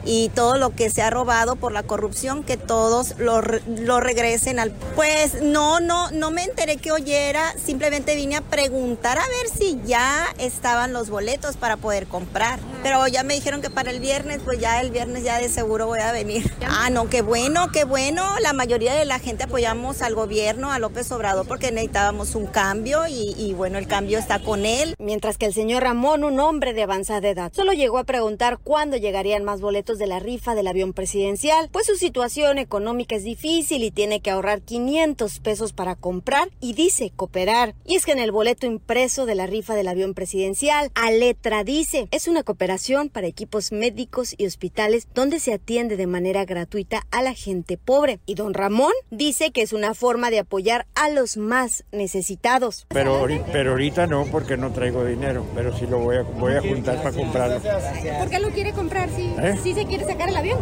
y 0.06 0.30
todo 0.30 0.58
lo 0.58 0.72
que 0.72 0.90
se 0.90 1.02
ha 1.02 1.10
robado 1.10 1.56
por 1.56 1.72
la 1.72 1.84
corrupción, 1.84 2.44
que 2.44 2.58
todos 2.58 3.16
lo, 3.18 3.42
lo, 3.42 4.00
regresen 4.02 4.60
al... 4.60 4.72
Pues 4.96 5.42
no, 5.42 5.80
no, 5.80 6.12
no 6.12 6.30
me 6.30 6.44
enteré 6.44 6.78
que 6.78 6.92
oyera, 6.92 7.56
simplemente 7.64 8.16
vine 8.16 8.36
a 8.36 8.42
preguntar 8.42 9.18
a 9.18 9.22
ver 9.28 9.58
si 9.58 9.80
ya 9.86 10.26
estaban 10.40 10.92
los 10.92 11.10
boletos 11.10 11.56
para 11.56 11.78
poder 11.78 12.08
comprar. 12.08 12.60
Pero 12.84 13.08
ya 13.08 13.24
me 13.24 13.34
dijeron 13.34 13.62
que 13.62 13.70
para 13.70 13.92
el 13.92 14.02
viernes, 14.02 14.42
pues 14.44 14.60
ya 14.60 14.82
el 14.82 14.92
viernes 14.92 15.24
ya 15.24 15.40
de 15.40 15.48
seguro 15.48 15.88
voy 15.88 16.00
a 16.00 16.12
venir. 16.12 16.52
Ah, 16.68 16.90
no, 16.90 17.10
qué 17.10 17.22
bueno, 17.22 17.72
qué 17.72 17.86
bueno. 17.86 18.38
La 18.42 18.52
mayoría 18.52 18.94
de 18.94 19.06
la 19.06 19.20
gente 19.20 19.46
apoyamos 19.46 20.02
al 20.02 20.16
gobierno, 20.16 20.70
a 20.70 20.80
López 20.80 21.10
Obrador, 21.14 21.48
porque 21.48 21.72
necesitábamos 21.72 22.36
un 22.36 22.46
cambio 22.46 23.04
y, 23.08 23.54
bueno, 23.54 23.78
el 23.78 23.88
cambio 23.88 24.20
está 24.20 24.40
con 24.40 24.66
él. 24.66 24.96
Mientras 25.00 25.38
que 25.38 25.46
el 25.46 25.54
señor 25.54 25.84
Ramón, 25.84 26.26
un 26.26 26.42
hombre 26.42 26.74
de 26.74 26.84
avanzada 26.84 27.30
edad, 27.30 27.54
solo 27.54 27.72
llegó 27.72 28.00
a 28.00 28.04
preguntar 28.04 28.60
cuándo 28.62 28.98
llegarían 28.98 29.46
más 29.46 29.62
boletos 29.62 29.98
de 29.98 30.08
la 30.08 30.20
rifa 30.20 30.54
del 30.54 30.68
avión 30.68 30.92
presidencial, 30.92 31.70
pues 31.72 31.86
su 31.86 31.96
situación 31.96 32.58
económica 32.58 33.16
es 33.16 33.24
difícil 33.24 33.86
y 33.86 33.92
tiene 33.92 34.20
que 34.20 34.32
ahorrar 34.32 34.62
500 34.62 35.40
pesos 35.40 35.72
para 35.72 35.96
comprar 35.96 36.50
y 36.60 36.74
dice 36.74 37.14
cooperar. 37.16 37.76
Y 37.86 37.96
es 37.96 38.06
que 38.06 38.12
en 38.12 38.20
el 38.20 38.34
boleto 38.34 38.66
impreso 38.66 39.26
de 39.26 39.36
la 39.36 39.48
rifa 39.48 39.74
del 39.74 39.88
avión 39.88 40.14
presidencial, 40.14 40.92
a 40.96 41.12
letra 41.12 41.64
dice, 41.64 42.10
es 42.12 42.28
una 42.28 42.44
cooperación 42.44 42.73
para 43.12 43.28
equipos 43.28 43.72
médicos 43.72 44.34
y 44.36 44.48
hospitales 44.48 45.08
donde 45.14 45.40
se 45.40 45.54
atiende 45.54 45.96
de 45.96 46.08
manera 46.08 46.44
gratuita 46.44 47.06
a 47.12 47.22
la 47.22 47.34
gente 47.34 47.78
pobre. 47.78 48.20
Y 48.26 48.34
don 48.34 48.56
Ramón 48.56 48.92
dice 49.12 49.52
que 49.52 49.62
es 49.62 49.74
una 49.74 49.94
forma 49.94 50.32
de 50.32 50.40
apoyar 50.40 50.88
a 50.96 51.10
los 51.10 51.38
más 51.38 51.84
necesitados. 51.92 52.88
Pero, 52.90 53.28
pero 53.52 53.72
ahorita 53.72 54.08
no, 54.08 54.26
porque 54.26 54.58
no 54.58 54.72
traigo 54.72 55.06
dinero, 55.06 55.46
pero 55.54 55.78
sí 55.78 55.86
lo 55.86 56.00
voy 56.00 56.18
a, 56.18 56.22
voy 56.24 56.56
a 56.56 56.62
juntar 56.62 56.98
para 57.04 57.16
comprarlo. 57.16 57.62
¿Por 57.62 58.30
qué 58.30 58.40
lo 58.40 58.50
quiere 58.50 58.74
comprar 58.74 59.10
si, 59.16 59.28
¿Eh? 59.38 59.56
si 59.62 59.76
se 59.76 59.86
quiere 59.86 60.06
sacar 60.06 60.30
el 60.30 60.36
avión? 60.36 60.60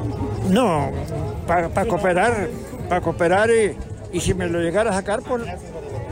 No, 0.50 0.92
para 1.48 1.86
cooperar, 1.86 2.50
para 2.90 3.00
cooperar 3.00 3.50
y, 3.50 3.78
y 4.12 4.20
si 4.20 4.34
me 4.34 4.48
lo 4.48 4.60
llegara 4.60 4.90
a 4.90 4.94
sacar, 4.94 5.22
pues 5.22 5.44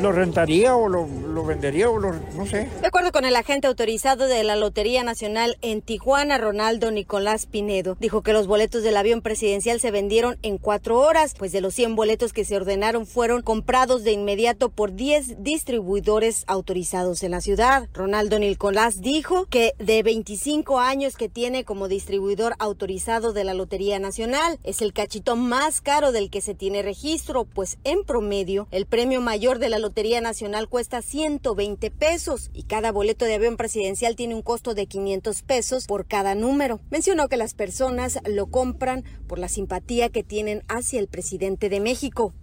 lo 0.02 0.12
rentaría 0.12 0.76
o 0.76 0.88
lo, 0.88 1.06
lo 1.08 1.44
vendería 1.44 1.90
o 1.90 2.00
lo, 2.00 2.14
no 2.14 2.46
sé. 2.46 2.70
De 2.82 2.88
acuerdo 2.88 3.12
con 3.12 3.26
el 3.26 3.36
agente 3.36 3.68
autorizado 3.68 4.28
de 4.28 4.44
la 4.44 4.56
Lotería 4.56 5.04
Nacional 5.04 5.58
en 5.62 5.82
Tijuana, 5.82 6.38
Ronaldo 6.38 6.92
Nicolás 6.92 7.46
Pinedo, 7.46 7.98
dijo 8.00 8.22
que 8.22 8.34
los 8.34 8.48
boletos 8.48 8.82
del 8.82 8.96
avión 8.96 9.22
presidencial 9.22 9.80
se 9.80 9.92
vendieron 9.92 10.38
en 10.42 10.58
cuatro 10.58 11.00
horas, 11.00 11.36
pues 11.38 11.52
de 11.52 11.62
los 11.62 11.74
100 11.74 11.96
boletos 11.96 12.32
que 12.32 12.46
se 12.46 12.56
ordenaron 12.56 13.06
fueron 13.06 13.42
comprados 13.42 14.04
de 14.04 14.14
inmediato 14.14 14.70
por 14.70 14.94
10 14.94 15.44
distribuidores 15.44 16.46
autorizados 16.48 17.24
en 17.24 17.32
la 17.32 17.42
ciudad. 17.42 17.90
Ronaldo 17.94 18.40
Nicolás 18.40 19.02
dijo 19.02 19.48
que 19.48 19.74
de 19.80 20.02
25 20.02 20.80
años 20.80 21.18
que 21.18 21.28
tiene 21.28 21.66
como 21.66 21.90
distribuidor 21.90 22.56
autorizado 22.60 23.34
de 23.34 23.44
la 23.44 23.54
Lotería 23.54 24.00
Nacional, 24.00 24.60
es 24.64 24.82
el 24.82 24.94
cachito 24.94 25.36
más 25.36 25.82
caro 25.82 26.12
del 26.14 26.30
que 26.30 26.42
se 26.42 26.56
tiene 26.56 26.84
registro, 26.84 27.44
pues 27.44 27.78
en 27.84 28.06
promedio 28.06 28.68
el 28.72 28.86
premio 28.86 29.20
mayor 29.20 29.60
de 29.60 29.70
la 29.70 29.78
Lotería 29.78 29.89
Nacional 30.22 30.70
cuesta 30.70 31.02
120 31.02 31.92
pesos 31.92 32.50
y 32.54 32.64
cada 32.64 32.92
boleto 32.92 33.26
de 33.26 33.36
avión 33.36 33.58
presidencial 33.58 34.16
tiene 34.16 34.36
un 34.36 34.42
costo 34.42 34.74
de 34.74 34.88
500 34.88 35.42
pesos 35.44 35.86
por 35.88 36.06
cada 36.06 36.36
número. 36.36 36.80
Mencionó 36.90 37.28
que 37.28 37.38
las 37.38 37.54
personas 37.54 38.20
lo 38.26 38.48
compran 38.48 39.04
por 39.28 39.40
la 39.40 39.50
simpatía 39.50 40.10
que 40.10 40.24
tienen 40.24 40.64
hacia 40.68 41.00
el 41.00 41.08
presidente 41.08 41.70
de 41.70 41.80
México. 41.80 42.34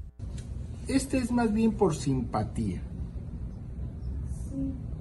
Este 0.89 1.19
es 1.19 1.31
más 1.31 1.53
bien 1.53 1.73
por 1.73 1.95
simpatía. 1.95 2.83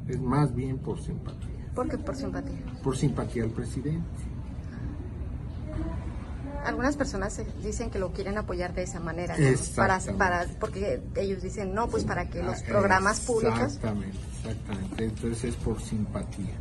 Es 0.08 0.20
más 0.20 0.54
bien 0.56 0.78
por 0.78 1.02
simpatía. 1.02 1.72
¿Por 1.74 1.90
qué 1.90 1.98
por 1.98 2.16
simpatía? 2.16 2.64
Por 2.84 2.98
simpatía 2.98 3.44
al 3.44 3.52
presidente. 3.52 4.25
Algunas 6.66 6.98
personas 6.98 7.40
dicen 7.64 7.92
que 7.92 8.00
lo 8.00 8.12
quieren 8.12 8.38
apoyar 8.38 8.74
de 8.74 8.84
esa 8.84 9.00
manera, 9.00 9.36
para, 9.76 10.00
para, 10.18 10.46
porque 10.60 11.02
ellos 11.16 11.44
dicen, 11.44 11.74
no, 11.74 11.88
pues 11.88 12.04
para 12.04 12.30
que 12.30 12.42
los 12.42 12.62
programas 12.64 13.20
públicos... 13.22 13.62
Exactamente, 13.62 14.18
exactamente. 14.38 15.06
Entonces 15.06 15.44
es 15.44 15.56
por 15.56 15.80
simpatía. 15.82 16.56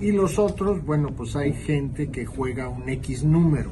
Y 0.00 0.12
los 0.12 0.38
otros, 0.38 0.84
bueno, 0.84 1.14
pues 1.16 1.36
hay 1.36 1.52
gente 1.52 2.10
que 2.10 2.26
juega 2.26 2.68
un 2.68 2.88
X 2.88 3.22
número. 3.22 3.70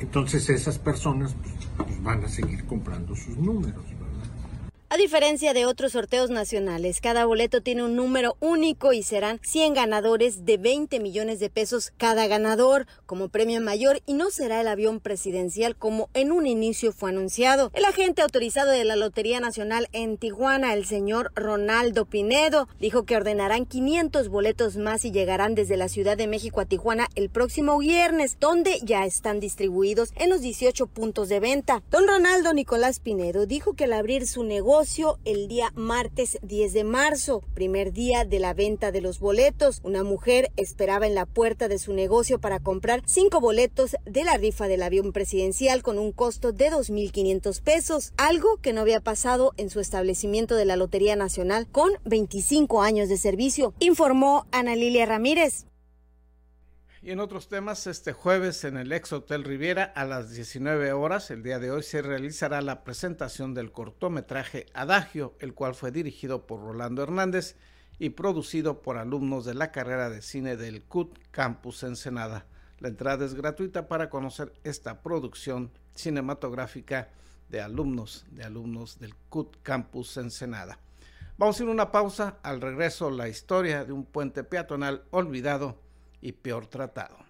Entonces 0.00 0.48
esas 0.48 0.78
personas 0.78 1.34
pues, 1.76 2.02
van 2.02 2.24
a 2.24 2.28
seguir 2.28 2.64
comprando 2.64 3.14
sus 3.14 3.36
números. 3.36 3.84
Diferencia 5.10 5.52
de 5.54 5.66
otros 5.66 5.90
sorteos 5.90 6.30
nacionales, 6.30 7.00
cada 7.00 7.24
boleto 7.24 7.62
tiene 7.62 7.82
un 7.82 7.96
número 7.96 8.36
único 8.38 8.92
y 8.92 9.02
serán 9.02 9.40
100 9.42 9.74
ganadores 9.74 10.44
de 10.44 10.56
20 10.56 11.00
millones 11.00 11.40
de 11.40 11.50
pesos 11.50 11.92
cada 11.96 12.28
ganador 12.28 12.86
como 13.06 13.28
premio 13.28 13.60
mayor 13.60 14.00
y 14.06 14.14
no 14.14 14.30
será 14.30 14.60
el 14.60 14.68
avión 14.68 15.00
presidencial 15.00 15.74
como 15.74 16.10
en 16.14 16.30
un 16.30 16.46
inicio 16.46 16.92
fue 16.92 17.10
anunciado. 17.10 17.72
El 17.74 17.86
agente 17.86 18.22
autorizado 18.22 18.70
de 18.70 18.84
la 18.84 18.94
Lotería 18.94 19.40
Nacional 19.40 19.88
en 19.90 20.16
Tijuana, 20.16 20.74
el 20.74 20.86
señor 20.86 21.32
Ronaldo 21.34 22.04
Pinedo, 22.04 22.68
dijo 22.78 23.02
que 23.02 23.16
ordenarán 23.16 23.66
500 23.66 24.28
boletos 24.28 24.76
más 24.76 25.04
y 25.04 25.10
llegarán 25.10 25.56
desde 25.56 25.76
la 25.76 25.88
Ciudad 25.88 26.16
de 26.16 26.28
México 26.28 26.60
a 26.60 26.66
Tijuana 26.66 27.08
el 27.16 27.30
próximo 27.30 27.76
viernes, 27.78 28.36
donde 28.38 28.78
ya 28.84 29.04
están 29.04 29.40
distribuidos 29.40 30.12
en 30.14 30.30
los 30.30 30.40
18 30.40 30.86
puntos 30.86 31.28
de 31.28 31.40
venta. 31.40 31.82
Don 31.90 32.06
Ronaldo 32.06 32.52
Nicolás 32.52 33.00
Pinedo 33.00 33.46
dijo 33.46 33.74
que 33.74 33.86
al 33.86 33.94
abrir 33.94 34.28
su 34.28 34.44
negocio 34.44 34.99
el 35.24 35.48
día 35.48 35.72
martes 35.76 36.38
10 36.42 36.72
de 36.74 36.84
marzo, 36.84 37.42
primer 37.54 37.92
día 37.92 38.24
de 38.24 38.38
la 38.38 38.52
venta 38.52 38.92
de 38.92 39.00
los 39.00 39.18
boletos. 39.18 39.80
Una 39.82 40.04
mujer 40.04 40.52
esperaba 40.56 41.06
en 41.06 41.14
la 41.14 41.24
puerta 41.24 41.68
de 41.68 41.78
su 41.78 41.94
negocio 41.94 42.38
para 42.38 42.60
comprar 42.60 43.02
cinco 43.06 43.40
boletos 43.40 43.96
de 44.04 44.24
la 44.24 44.36
rifa 44.36 44.68
del 44.68 44.82
avión 44.82 45.12
presidencial 45.12 45.82
con 45.82 45.98
un 45.98 46.12
costo 46.12 46.52
de 46.52 46.70
2.500 46.70 47.62
pesos, 47.62 48.12
algo 48.18 48.58
que 48.58 48.72
no 48.72 48.82
había 48.82 49.00
pasado 49.00 49.52
en 49.56 49.70
su 49.70 49.80
establecimiento 49.80 50.54
de 50.54 50.66
la 50.66 50.76
Lotería 50.76 51.16
Nacional 51.16 51.66
con 51.66 51.90
25 52.04 52.82
años 52.82 53.08
de 53.08 53.16
servicio, 53.16 53.72
informó 53.80 54.46
Ana 54.52 54.76
Lilia 54.76 55.06
Ramírez. 55.06 55.69
Y 57.02 57.12
en 57.12 57.20
otros 57.20 57.48
temas, 57.48 57.86
este 57.86 58.12
jueves 58.12 58.62
en 58.64 58.76
el 58.76 58.92
ex 58.92 59.14
Hotel 59.14 59.42
Riviera 59.42 59.84
a 59.84 60.04
las 60.04 60.34
19 60.34 60.92
horas, 60.92 61.30
el 61.30 61.42
día 61.42 61.58
de 61.58 61.70
hoy, 61.70 61.82
se 61.82 62.02
realizará 62.02 62.60
la 62.60 62.84
presentación 62.84 63.54
del 63.54 63.72
cortometraje 63.72 64.66
Adagio, 64.74 65.34
el 65.38 65.54
cual 65.54 65.74
fue 65.74 65.92
dirigido 65.92 66.46
por 66.46 66.60
Rolando 66.60 67.02
Hernández 67.02 67.56
y 67.98 68.10
producido 68.10 68.82
por 68.82 68.98
alumnos 68.98 69.46
de 69.46 69.54
la 69.54 69.72
carrera 69.72 70.10
de 70.10 70.20
cine 70.20 70.58
del 70.58 70.82
CUT 70.82 71.16
Campus 71.30 71.84
Ensenada. 71.84 72.44
La 72.80 72.88
entrada 72.88 73.24
es 73.24 73.32
gratuita 73.32 73.88
para 73.88 74.10
conocer 74.10 74.52
esta 74.62 75.00
producción 75.00 75.70
cinematográfica 75.94 77.08
de 77.48 77.62
alumnos, 77.62 78.26
de 78.30 78.44
alumnos 78.44 78.98
del 78.98 79.14
CUT 79.30 79.56
Campus 79.62 80.18
Ensenada. 80.18 80.78
Vamos 81.38 81.58
a 81.58 81.62
ir 81.62 81.68
a 81.70 81.72
una 81.72 81.92
pausa, 81.92 82.36
al 82.42 82.60
regreso 82.60 83.10
la 83.10 83.30
historia 83.30 83.86
de 83.86 83.92
un 83.94 84.04
puente 84.04 84.44
peatonal 84.44 85.04
olvidado 85.10 85.78
y 86.20 86.32
peor 86.32 86.66
tratado. 86.66 87.29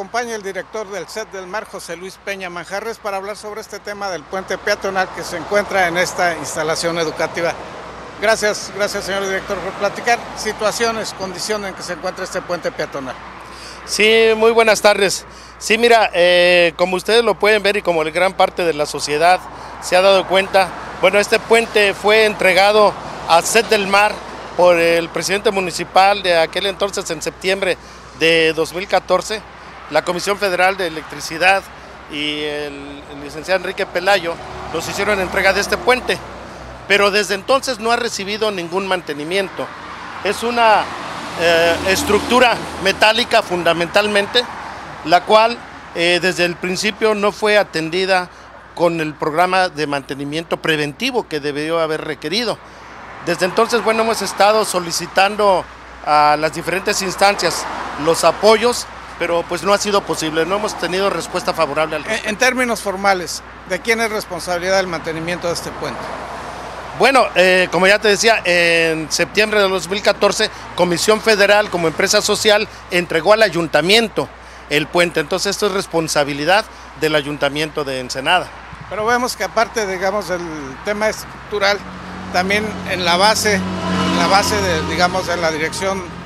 Acompaña 0.00 0.34
el 0.34 0.42
director 0.42 0.90
del 0.90 1.06
set 1.08 1.30
del 1.30 1.46
mar, 1.46 1.66
José 1.70 1.94
Luis 1.94 2.18
Peña 2.24 2.48
Manjarres, 2.48 2.96
para 2.96 3.18
hablar 3.18 3.36
sobre 3.36 3.60
este 3.60 3.80
tema 3.80 4.08
del 4.08 4.22
puente 4.22 4.56
peatonal 4.56 5.06
que 5.14 5.22
se 5.22 5.36
encuentra 5.36 5.88
en 5.88 5.98
esta 5.98 6.38
instalación 6.38 6.98
educativa. 6.98 7.52
Gracias, 8.18 8.72
gracias 8.74 9.04
señor 9.04 9.26
director 9.26 9.58
por 9.58 9.74
platicar 9.74 10.18
situaciones, 10.38 11.12
condiciones 11.12 11.68
en 11.68 11.74
que 11.74 11.82
se 11.82 11.92
encuentra 11.92 12.24
este 12.24 12.40
puente 12.40 12.72
peatonal. 12.72 13.14
Sí, 13.84 14.30
muy 14.38 14.52
buenas 14.52 14.80
tardes. 14.80 15.26
Sí, 15.58 15.76
mira, 15.76 16.08
eh, 16.14 16.72
como 16.76 16.96
ustedes 16.96 17.22
lo 17.22 17.34
pueden 17.34 17.62
ver 17.62 17.76
y 17.76 17.82
como 17.82 18.02
gran 18.04 18.32
parte 18.32 18.64
de 18.64 18.72
la 18.72 18.86
sociedad 18.86 19.38
se 19.82 19.96
ha 19.96 20.00
dado 20.00 20.26
cuenta, 20.26 20.70
bueno, 21.02 21.18
este 21.18 21.38
puente 21.38 21.92
fue 21.92 22.24
entregado 22.24 22.94
al 23.28 23.44
set 23.44 23.68
del 23.68 23.86
mar 23.86 24.14
por 24.56 24.78
el 24.78 25.10
presidente 25.10 25.50
municipal 25.50 26.22
de 26.22 26.38
aquel 26.38 26.64
entonces 26.64 27.10
en 27.10 27.20
septiembre 27.20 27.76
de 28.18 28.54
2014 28.54 29.59
la 29.90 30.02
Comisión 30.02 30.38
Federal 30.38 30.76
de 30.76 30.86
Electricidad 30.86 31.62
y 32.12 32.42
el, 32.42 33.02
licenciado 33.22 33.60
Enrique 33.60 33.86
Pelayo 33.86 34.34
nos 34.72 34.88
hicieron 34.88 35.20
entrega 35.20 35.52
de 35.52 35.60
este 35.60 35.76
puente, 35.76 36.18
pero 36.88 37.10
desde 37.10 37.34
entonces 37.34 37.78
no 37.78 37.90
ha 37.90 37.96
recibido 37.96 38.50
ningún 38.50 38.86
mantenimiento. 38.86 39.66
Es 40.24 40.42
una 40.42 40.82
eh, 41.40 41.76
estructura 41.88 42.56
metálica 42.82 43.42
fundamentalmente, 43.42 44.42
la 45.04 45.24
cual 45.24 45.58
eh, 45.94 46.18
desde 46.22 46.44
el 46.44 46.56
principio 46.56 47.14
no 47.14 47.32
fue 47.32 47.58
atendida 47.58 48.28
con 48.74 49.00
el 49.00 49.14
programa 49.14 49.68
de 49.68 49.86
mantenimiento 49.86 50.56
preventivo 50.56 51.28
que 51.28 51.40
debió 51.40 51.80
haber 51.80 52.04
requerido. 52.04 52.58
Desde 53.26 53.44
entonces, 53.44 53.84
bueno, 53.84 54.02
hemos 54.02 54.22
estado 54.22 54.64
solicitando 54.64 55.64
a 56.06 56.36
las 56.38 56.54
diferentes 56.54 57.02
instancias 57.02 57.66
los 58.04 58.24
apoyos 58.24 58.86
pero 59.20 59.44
pues 59.46 59.62
no 59.62 59.74
ha 59.74 59.78
sido 59.78 60.00
posible, 60.00 60.46
no 60.46 60.56
hemos 60.56 60.78
tenido 60.78 61.10
respuesta 61.10 61.52
favorable 61.52 61.96
al 61.96 62.06
en, 62.06 62.30
en 62.30 62.36
términos 62.36 62.80
formales, 62.80 63.42
¿de 63.68 63.78
quién 63.78 64.00
es 64.00 64.10
responsabilidad 64.10 64.80
el 64.80 64.86
mantenimiento 64.86 65.46
de 65.46 65.52
este 65.52 65.70
puente? 65.72 66.00
Bueno, 66.98 67.26
eh, 67.34 67.68
como 67.70 67.86
ya 67.86 67.98
te 67.98 68.08
decía, 68.08 68.40
en 68.44 69.12
septiembre 69.12 69.60
de 69.60 69.68
2014, 69.68 70.50
Comisión 70.74 71.20
Federal 71.20 71.68
como 71.68 71.86
empresa 71.86 72.22
social 72.22 72.66
entregó 72.90 73.34
al 73.34 73.42
ayuntamiento 73.42 74.26
el 74.70 74.86
puente, 74.86 75.20
entonces 75.20 75.50
esto 75.50 75.66
es 75.66 75.72
responsabilidad 75.72 76.64
del 76.98 77.14
ayuntamiento 77.14 77.84
de 77.84 78.00
Ensenada. 78.00 78.48
Pero 78.88 79.04
vemos 79.04 79.36
que 79.36 79.44
aparte, 79.44 79.86
digamos, 79.86 80.28
del 80.28 80.40
tema 80.86 81.10
estructural, 81.10 81.78
también 82.32 82.66
en 82.90 83.04
la 83.04 83.18
base, 83.18 83.56
en 83.56 84.18
la 84.18 84.28
base 84.28 84.56
de, 84.56 84.82
digamos, 84.88 85.28
en 85.28 85.42
la 85.42 85.50
dirección 85.50 86.19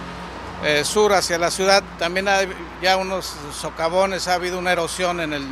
eh, 0.64 0.84
sur 0.84 1.12
hacia 1.12 1.38
la 1.38 1.50
ciudad, 1.50 1.82
también 1.98 2.26
hay 2.26 2.48
ya 2.82 2.96
unos 2.96 3.34
socavones, 3.60 4.28
ha 4.28 4.34
habido 4.34 4.58
una 4.58 4.72
erosión 4.72 5.20
en 5.20 5.32
el... 5.34 5.46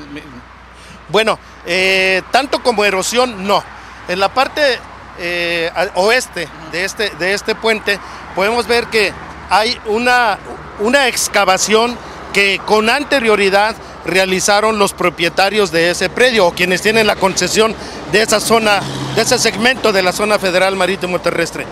Bueno, 1.08 1.38
eh, 1.66 2.22
tanto 2.30 2.62
como 2.62 2.84
erosión, 2.84 3.46
no. 3.46 3.62
En 4.08 4.18
la 4.18 4.32
parte 4.32 4.78
eh, 5.18 5.70
oeste 5.94 6.48
de 6.72 6.84
este, 6.84 7.10
de 7.10 7.34
este 7.34 7.54
puente 7.54 7.98
podemos 8.34 8.66
ver 8.66 8.86
que 8.86 9.12
hay 9.50 9.78
una, 9.86 10.38
una 10.80 11.06
excavación 11.08 11.98
que 12.32 12.60
con 12.64 12.88
anterioridad 12.88 13.76
realizaron 14.06 14.78
los 14.78 14.94
propietarios 14.94 15.70
de 15.70 15.90
ese 15.90 16.08
predio 16.08 16.46
o 16.46 16.52
quienes 16.52 16.82
tienen 16.82 17.06
la 17.06 17.16
concesión 17.16 17.74
de 18.10 18.22
esa 18.22 18.40
zona, 18.40 18.80
de 19.14 19.22
ese 19.22 19.38
segmento 19.38 19.92
de 19.92 20.02
la 20.02 20.12
zona 20.12 20.38
federal 20.38 20.76
marítimo 20.76 21.20
terrestre. 21.20 21.66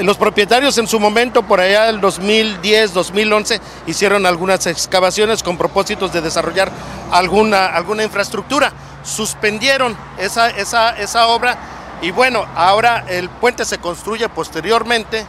Los 0.00 0.18
propietarios 0.18 0.76
en 0.76 0.86
su 0.86 1.00
momento, 1.00 1.42
por 1.42 1.58
allá 1.58 1.84
del 1.84 2.00
2010, 2.00 2.92
2011, 2.92 3.60
hicieron 3.86 4.26
algunas 4.26 4.66
excavaciones 4.66 5.42
con 5.42 5.56
propósitos 5.56 6.12
de 6.12 6.20
desarrollar 6.20 6.70
alguna, 7.10 7.66
alguna 7.66 8.04
infraestructura. 8.04 8.72
Suspendieron 9.02 9.96
esa, 10.18 10.50
esa, 10.50 10.90
esa 10.98 11.28
obra 11.28 11.56
y 12.02 12.10
bueno, 12.10 12.44
ahora 12.54 13.06
el 13.08 13.30
puente 13.30 13.64
se 13.64 13.78
construye 13.78 14.28
posteriormente 14.28 15.24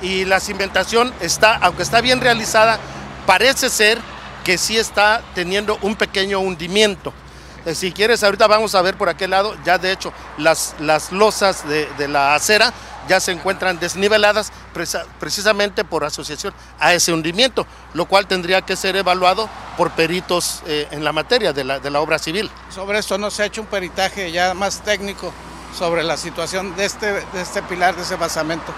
y 0.00 0.24
la 0.24 0.38
cimentación 0.38 1.12
está, 1.20 1.56
aunque 1.56 1.82
está 1.82 2.00
bien 2.00 2.20
realizada, 2.20 2.78
parece 3.26 3.70
ser 3.70 3.98
que 4.44 4.56
sí 4.56 4.78
está 4.78 5.22
teniendo 5.34 5.78
un 5.82 5.96
pequeño 5.96 6.38
hundimiento. 6.38 7.12
Eh, 7.64 7.74
si 7.74 7.92
quieres, 7.92 8.22
ahorita 8.22 8.46
vamos 8.46 8.74
a 8.74 8.82
ver 8.82 8.96
por 8.96 9.08
aquel 9.08 9.30
lado, 9.30 9.56
ya 9.64 9.78
de 9.78 9.92
hecho 9.92 10.12
las, 10.36 10.74
las 10.78 11.10
losas 11.10 11.68
de, 11.68 11.88
de 11.98 12.08
la 12.08 12.34
acera 12.34 12.72
ya 13.08 13.20
se 13.20 13.32
encuentran 13.32 13.78
desniveladas 13.78 14.52
precisamente 15.18 15.84
por 15.84 16.04
asociación 16.04 16.54
a 16.78 16.94
ese 16.94 17.12
hundimiento, 17.12 17.66
lo 17.94 18.06
cual 18.06 18.26
tendría 18.26 18.62
que 18.62 18.76
ser 18.76 18.96
evaluado 18.96 19.48
por 19.76 19.90
peritos 19.92 20.62
eh, 20.66 20.88
en 20.90 21.04
la 21.04 21.12
materia 21.12 21.52
de 21.52 21.64
la, 21.64 21.78
de 21.78 21.90
la 21.90 22.00
obra 22.00 22.18
civil. 22.18 22.50
Sobre 22.70 22.98
esto 22.98 23.18
no 23.18 23.30
se 23.30 23.42
ha 23.42 23.46
hecho 23.46 23.60
un 23.60 23.66
peritaje 23.66 24.30
ya 24.30 24.54
más 24.54 24.82
técnico 24.82 25.32
sobre 25.76 26.02
la 26.02 26.16
situación 26.16 26.76
de 26.76 26.84
este, 26.84 27.12
de 27.12 27.40
este 27.40 27.62
pilar, 27.62 27.96
de 27.96 28.02
ese 28.02 28.16
basamento. 28.16 28.72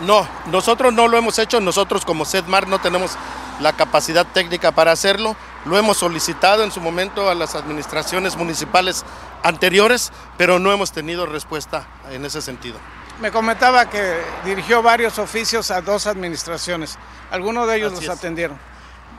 No, 0.00 0.28
nosotros 0.46 0.92
no 0.92 1.08
lo 1.08 1.16
hemos 1.16 1.38
hecho, 1.38 1.60
nosotros 1.60 2.04
como 2.04 2.24
SEDMAR 2.24 2.68
no 2.68 2.78
tenemos 2.78 3.12
la 3.60 3.72
capacidad 3.72 4.26
técnica 4.26 4.72
para 4.72 4.92
hacerlo, 4.92 5.36
lo 5.64 5.78
hemos 5.78 5.96
solicitado 5.96 6.62
en 6.62 6.70
su 6.70 6.80
momento 6.80 7.30
a 7.30 7.34
las 7.34 7.54
administraciones 7.54 8.36
municipales 8.36 9.04
anteriores, 9.42 10.12
pero 10.36 10.58
no 10.58 10.72
hemos 10.72 10.92
tenido 10.92 11.24
respuesta 11.24 11.86
en 12.10 12.24
ese 12.26 12.42
sentido. 12.42 12.78
Me 13.20 13.30
comentaba 13.30 13.88
que 13.88 14.18
dirigió 14.44 14.82
varios 14.82 15.18
oficios 15.18 15.70
a 15.70 15.80
dos 15.80 16.06
administraciones. 16.06 16.98
¿Alguno 17.30 17.66
de 17.66 17.76
ellos 17.78 17.92
Así 17.94 18.04
los 18.06 18.14
es. 18.14 18.18
atendieron? 18.18 18.58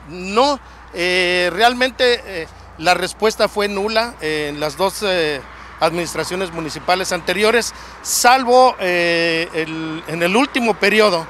No, 0.08 0.60
eh, 0.94 1.50
realmente 1.52 2.22
eh, 2.24 2.48
la 2.78 2.94
respuesta 2.94 3.48
fue 3.48 3.66
nula 3.68 4.14
en 4.20 4.60
las 4.60 4.76
dos 4.76 5.02
eh, 5.02 5.40
administraciones 5.80 6.52
municipales 6.52 7.10
anteriores, 7.12 7.74
salvo 8.02 8.76
el- 8.80 10.02
en 10.06 10.22
el 10.22 10.36
último 10.36 10.74
periodo, 10.74 11.26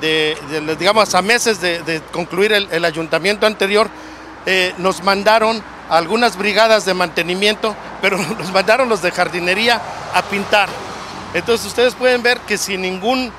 de, 0.00 0.36
de- 0.50 0.76
digamos 0.76 1.14
a 1.14 1.22
meses 1.22 1.60
de, 1.60 1.82
de 1.82 2.00
concluir 2.12 2.52
el, 2.52 2.68
el 2.70 2.84
ayuntamiento 2.84 3.46
anterior, 3.46 3.88
eh, 4.46 4.74
nos 4.78 5.02
mandaron 5.02 5.62
algunas 5.88 6.36
brigadas 6.36 6.84
de 6.84 6.94
mantenimiento, 6.94 7.74
pero 8.02 8.18
nos 8.38 8.52
mandaron 8.52 8.88
los 8.88 9.02
de 9.02 9.10
jardinería 9.12 9.80
a 10.14 10.22
pintar. 10.22 10.68
Entonces 11.34 11.66
ustedes 11.66 11.94
pueden 11.94 12.22
ver 12.22 12.38
que 12.40 12.56
sin 12.58 12.82
ningún 12.82 13.32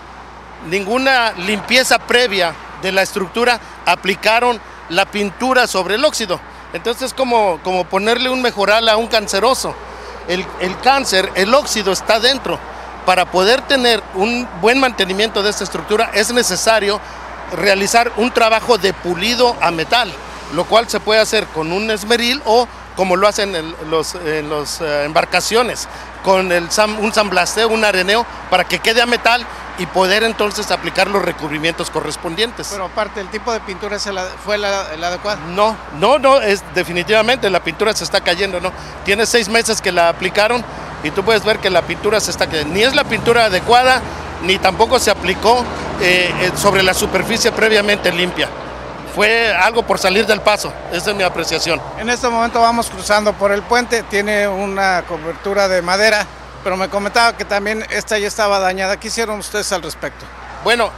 ninguna 0.68 1.32
limpieza 1.34 2.00
previa 2.00 2.54
de 2.82 2.92
la 2.92 3.02
estructura, 3.02 3.60
aplicaron 3.86 4.60
la 4.90 5.06
pintura 5.06 5.68
sobre 5.68 5.96
el 5.96 6.06
óxido. 6.06 6.40
Entonces 6.74 7.04
es 7.04 7.14
como, 7.14 7.60
como 7.64 7.86
ponerle 7.86 8.30
un 8.30 8.42
mejoral 8.42 8.90
a 8.90 8.98
un 8.98 9.08
canceroso. 9.08 9.76
El, 10.28 10.46
el 10.60 10.78
cáncer, 10.80 11.32
el 11.36 11.54
óxido 11.54 11.92
está 11.92 12.20
dentro. 12.20 12.60
Para 13.06 13.32
poder 13.32 13.62
tener 13.62 14.04
un 14.14 14.48
buen 14.62 14.80
mantenimiento 14.80 15.42
de 15.42 15.50
esta 15.50 15.64
estructura 15.64 16.12
es 16.14 16.32
necesario 16.32 17.00
realizar 17.54 18.12
un 18.18 18.32
trabajo 18.32 18.78
de 18.78 18.94
pulido 18.94 19.56
a 19.62 19.72
metal, 19.72 20.12
lo 20.54 20.66
cual 20.66 20.88
se 20.88 21.00
puede 21.00 21.20
hacer 21.20 21.48
con 21.48 21.72
un 21.72 21.90
esmeril 21.90 22.42
o 22.46 22.68
como 22.96 23.16
lo 23.16 23.30
hacen 23.30 23.56
en 23.56 23.74
los, 23.90 24.14
en 24.16 24.50
los, 24.50 24.82
eh, 24.82 25.06
embarcaciones, 25.06 25.88
con 26.24 26.52
el 26.52 26.68
un 27.00 27.14
samblasteo, 27.14 27.70
un 27.70 27.84
areneo, 27.86 28.26
para 28.50 28.64
que 28.64 28.80
quede 28.80 29.02
a 29.02 29.06
metal 29.06 29.46
y 29.78 29.86
poder 29.86 30.24
entonces 30.24 30.72
aplicar 30.72 31.08
los 31.08 31.24
recubrimientos 31.24 31.90
correspondientes. 31.90 32.68
Pero 32.72 32.86
aparte, 32.86 33.22
¿el 33.22 33.30
tipo 33.30 33.54
de 33.54 33.62
pintura 33.62 33.98
fue 34.44 34.58
la- 34.58 34.94
el 34.94 35.02
adecuado? 35.04 35.40
No, 35.48 35.76
no, 36.00 36.20
no, 36.20 36.42
es 36.42 36.62
definitivamente 36.76 37.50
la 37.50 37.64
pintura 37.64 37.94
se 37.94 38.04
está 38.04 38.20
cayendo, 38.22 38.60
¿no? 38.60 38.72
Tiene 39.06 39.26
seis 39.26 39.48
meses 39.48 39.82
que 39.82 39.92
la 39.94 40.10
aplicaron 40.10 40.64
y 41.04 41.12
tú 41.12 41.24
puedes 41.24 41.46
ver 41.46 41.60
que 41.60 41.70
la 41.70 41.82
pintura 41.84 42.20
se 42.20 42.32
está 42.32 42.48
cayendo. 42.48 42.74
Ni 42.74 42.84
es 42.84 42.94
la 42.94 43.06
pintura 43.06 43.46
adecuada, 43.46 44.02
ni 44.44 44.58
tampoco 44.58 45.00
se 45.00 45.12
aplicó 45.12 45.64
eh, 46.02 46.34
eh, 46.42 46.52
sobre 46.58 46.84
la 46.84 46.94
superficie 46.94 47.52
previamente 47.54 48.12
limpia. 48.12 48.50
Fue 49.16 49.54
algo 49.54 49.84
por 49.84 49.98
salir 50.00 50.26
del 50.26 50.42
paso, 50.42 50.72
esa 50.94 51.12
es 51.12 51.16
mi 51.16 51.24
apreciación. 51.24 51.82
En 51.98 52.10
este 52.10 52.30
momento 52.30 52.62
vamos 52.62 52.90
cruzando 52.90 53.34
por 53.34 53.52
el 53.52 53.64
puente, 53.64 54.04
tiene 54.04 54.48
una 54.48 55.04
cobertura 55.08 55.68
de 55.68 55.82
madera, 55.82 56.26
pero 56.64 56.78
me 56.78 56.90
comentaba 56.90 57.36
que 57.36 57.44
también 57.44 57.86
esta 57.90 58.18
ya 58.18 58.28
estaba 58.28 58.60
dañada. 58.60 58.98
¿Qué 58.98 59.08
hicieron 59.08 59.40
ustedes 59.40 59.72
al 59.74 59.82
respecto? 59.82 60.26
Bueno, 60.64 60.92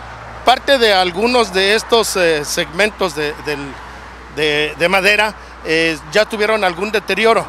parte 0.45 0.77
de 0.77 0.93
algunos 0.93 1.53
de 1.53 1.75
estos 1.75 2.15
eh, 2.17 2.43
segmentos 2.45 3.15
de- 3.15 3.33
del, 3.45 4.75
de, 4.77 4.89
madera 4.89 5.33
eh, 5.65 5.97
ya 6.11 6.25
tuvieron 6.25 6.63
algún 6.63 6.91
deterioro 6.91 7.45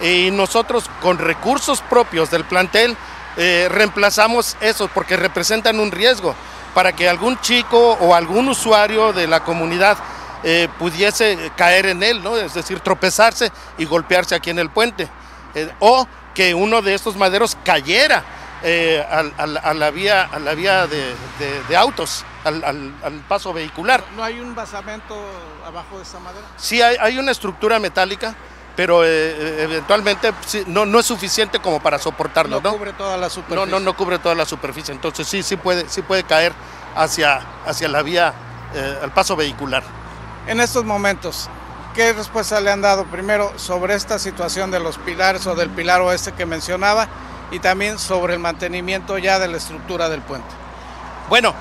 y 0.00 0.30
nosotros 0.32 0.84
con 1.00 1.18
recursos 1.18 1.80
propios 1.82 2.30
del 2.30 2.44
plantel 2.44 2.96
eh, 3.36 3.68
reemplazamos 3.70 4.56
esos 4.60 4.90
porque 4.90 5.16
representan 5.16 5.78
un 5.80 5.90
riesgo 5.90 6.34
para 6.74 6.92
que 6.92 7.08
algún 7.08 7.40
chico 7.40 7.92
o 8.00 8.14
algún 8.14 8.48
usuario 8.48 9.12
de 9.12 9.26
la 9.26 9.44
comunidad 9.44 9.98
eh, 10.44 10.68
pudiese 10.78 11.52
caer 11.56 11.86
en 11.86 12.02
él, 12.02 12.22
¿no? 12.22 12.36
es 12.36 12.54
decir, 12.54 12.80
tropezarse 12.80 13.52
y 13.78 13.84
golpearse 13.84 14.34
aquí 14.34 14.50
en 14.50 14.58
el 14.58 14.70
puente, 14.70 15.08
o 15.80 16.06
que 16.34 16.54
uno 16.54 16.82
de 16.82 16.94
estos 16.94 17.16
maderos 17.16 17.56
cayera 17.64 18.24
a, 18.64 19.74
la 19.74 19.90
vía, 19.90 20.28
a 20.32 20.38
la 20.38 20.54
vía 20.54 20.86
de 20.86 21.76
autos 21.76 22.24
al, 22.44 23.24
paso 23.28 23.52
vehicular. 23.52 24.02
¿No 24.16 24.24
hay 24.24 24.40
un 24.40 24.54
basamento 24.54 25.16
abajo 25.66 25.96
de 25.96 26.02
esa 26.02 26.18
madera? 26.18 26.46
Sí, 26.56 26.82
hay, 26.82 27.18
una 27.18 27.30
estructura 27.30 27.78
metálica, 27.78 28.34
pero 28.76 29.04
eh, 29.04 29.08
eh, 29.08 29.56
eventualmente 29.62 30.32
no, 30.66 30.86
no 30.86 30.98
es 30.98 31.06
suficiente 31.06 31.58
como 31.58 31.80
para 31.80 31.98
soportarlo. 31.98 32.60
No, 32.60 32.72
cubre 32.72 32.92
toda 32.92 33.16
la 33.16 33.28
superficie. 33.28 33.66
No, 33.66 33.66
no, 33.66 33.80
no 33.80 33.96
cubre 33.96 34.18
toda 34.18 34.34
la 34.34 34.46
superficie. 34.46 34.94
Entonces 34.94 35.26
sí, 35.26 35.42
sí 35.42 35.56
puede, 35.56 35.88
sí 35.88 36.02
puede 36.02 36.24
caer 36.24 36.52
hacia, 36.94 37.42
hacia 37.66 37.88
la 37.88 38.02
vía, 38.02 38.32
eh, 38.74 38.98
al 39.02 39.12
paso 39.12 39.36
vehicular. 39.36 39.82
En 40.46 40.60
estos 40.60 40.84
momentos, 40.84 41.48
¿qué 41.94 42.12
respuesta 42.12 42.60
le 42.60 42.70
han 42.70 42.80
dado 42.80 43.04
primero 43.04 43.52
sobre 43.56 43.94
esta 43.94 44.18
situación 44.18 44.70
de 44.70 44.80
los 44.80 44.98
pilares 44.98 45.46
o 45.46 45.54
del 45.54 45.70
pilar 45.70 46.00
oeste 46.00 46.32
que 46.32 46.46
mencionaba 46.46 47.08
y 47.50 47.58
también 47.58 47.98
sobre 47.98 48.34
el 48.34 48.40
mantenimiento 48.40 49.18
ya 49.18 49.38
de 49.38 49.48
la 49.48 49.58
estructura 49.58 50.08
del 50.08 50.22
puente? 50.22 50.48
Bueno, 51.28 51.54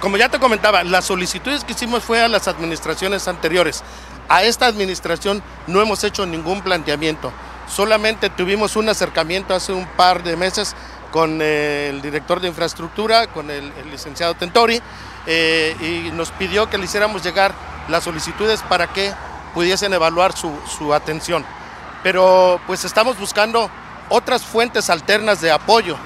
como 0.00 0.16
ya 0.16 0.28
te 0.28 0.38
comentaba, 0.38 0.84
las 0.84 1.04
solicitudes 1.04 1.64
que 1.64 1.72
hicimos 1.72 2.02
fue 2.02 2.22
a 2.22 2.28
las 2.28 2.48
administraciones 2.48 3.28
anteriores. 3.28 3.82
A 4.28 4.42
esta 4.42 4.66
administración 4.66 5.42
no 5.66 5.80
hemos 5.80 6.02
hecho 6.04 6.26
ningún 6.26 6.62
planteamiento. 6.62 7.32
Solamente 7.68 8.30
tuvimos 8.30 8.76
un 8.76 8.88
acercamiento 8.88 9.54
hace 9.54 9.72
un 9.72 9.86
par 9.86 10.22
de 10.22 10.36
meses 10.36 10.74
con 11.10 11.40
eh, 11.40 11.88
el 11.90 12.02
director 12.02 12.40
de 12.40 12.48
infraestructura, 12.48 13.26
con 13.28 13.50
el, 13.50 13.72
licenciado 13.90 14.34
Tentori, 14.34 14.80
eh, 15.26 15.76
y 15.80 16.10
nos 16.12 16.30
pidió 16.32 16.68
que 16.68 16.78
le 16.78 16.84
hiciéramos 16.84 17.22
llegar 17.22 17.54
las 17.88 18.04
solicitudes 18.04 18.62
para 18.62 18.92
que 18.92 19.12
pudiesen 19.54 19.92
evaluar 19.92 20.36
su, 20.36 20.52
su 20.66 20.92
atención. 20.92 21.44
Pero 22.02 22.60
pues 22.66 22.84
estamos 22.84 23.18
buscando 23.18 23.70
otras 24.08 24.42
fuentes 24.42 24.90
alternas 24.90 25.40
de 25.40 25.50
apoyo 25.52 25.96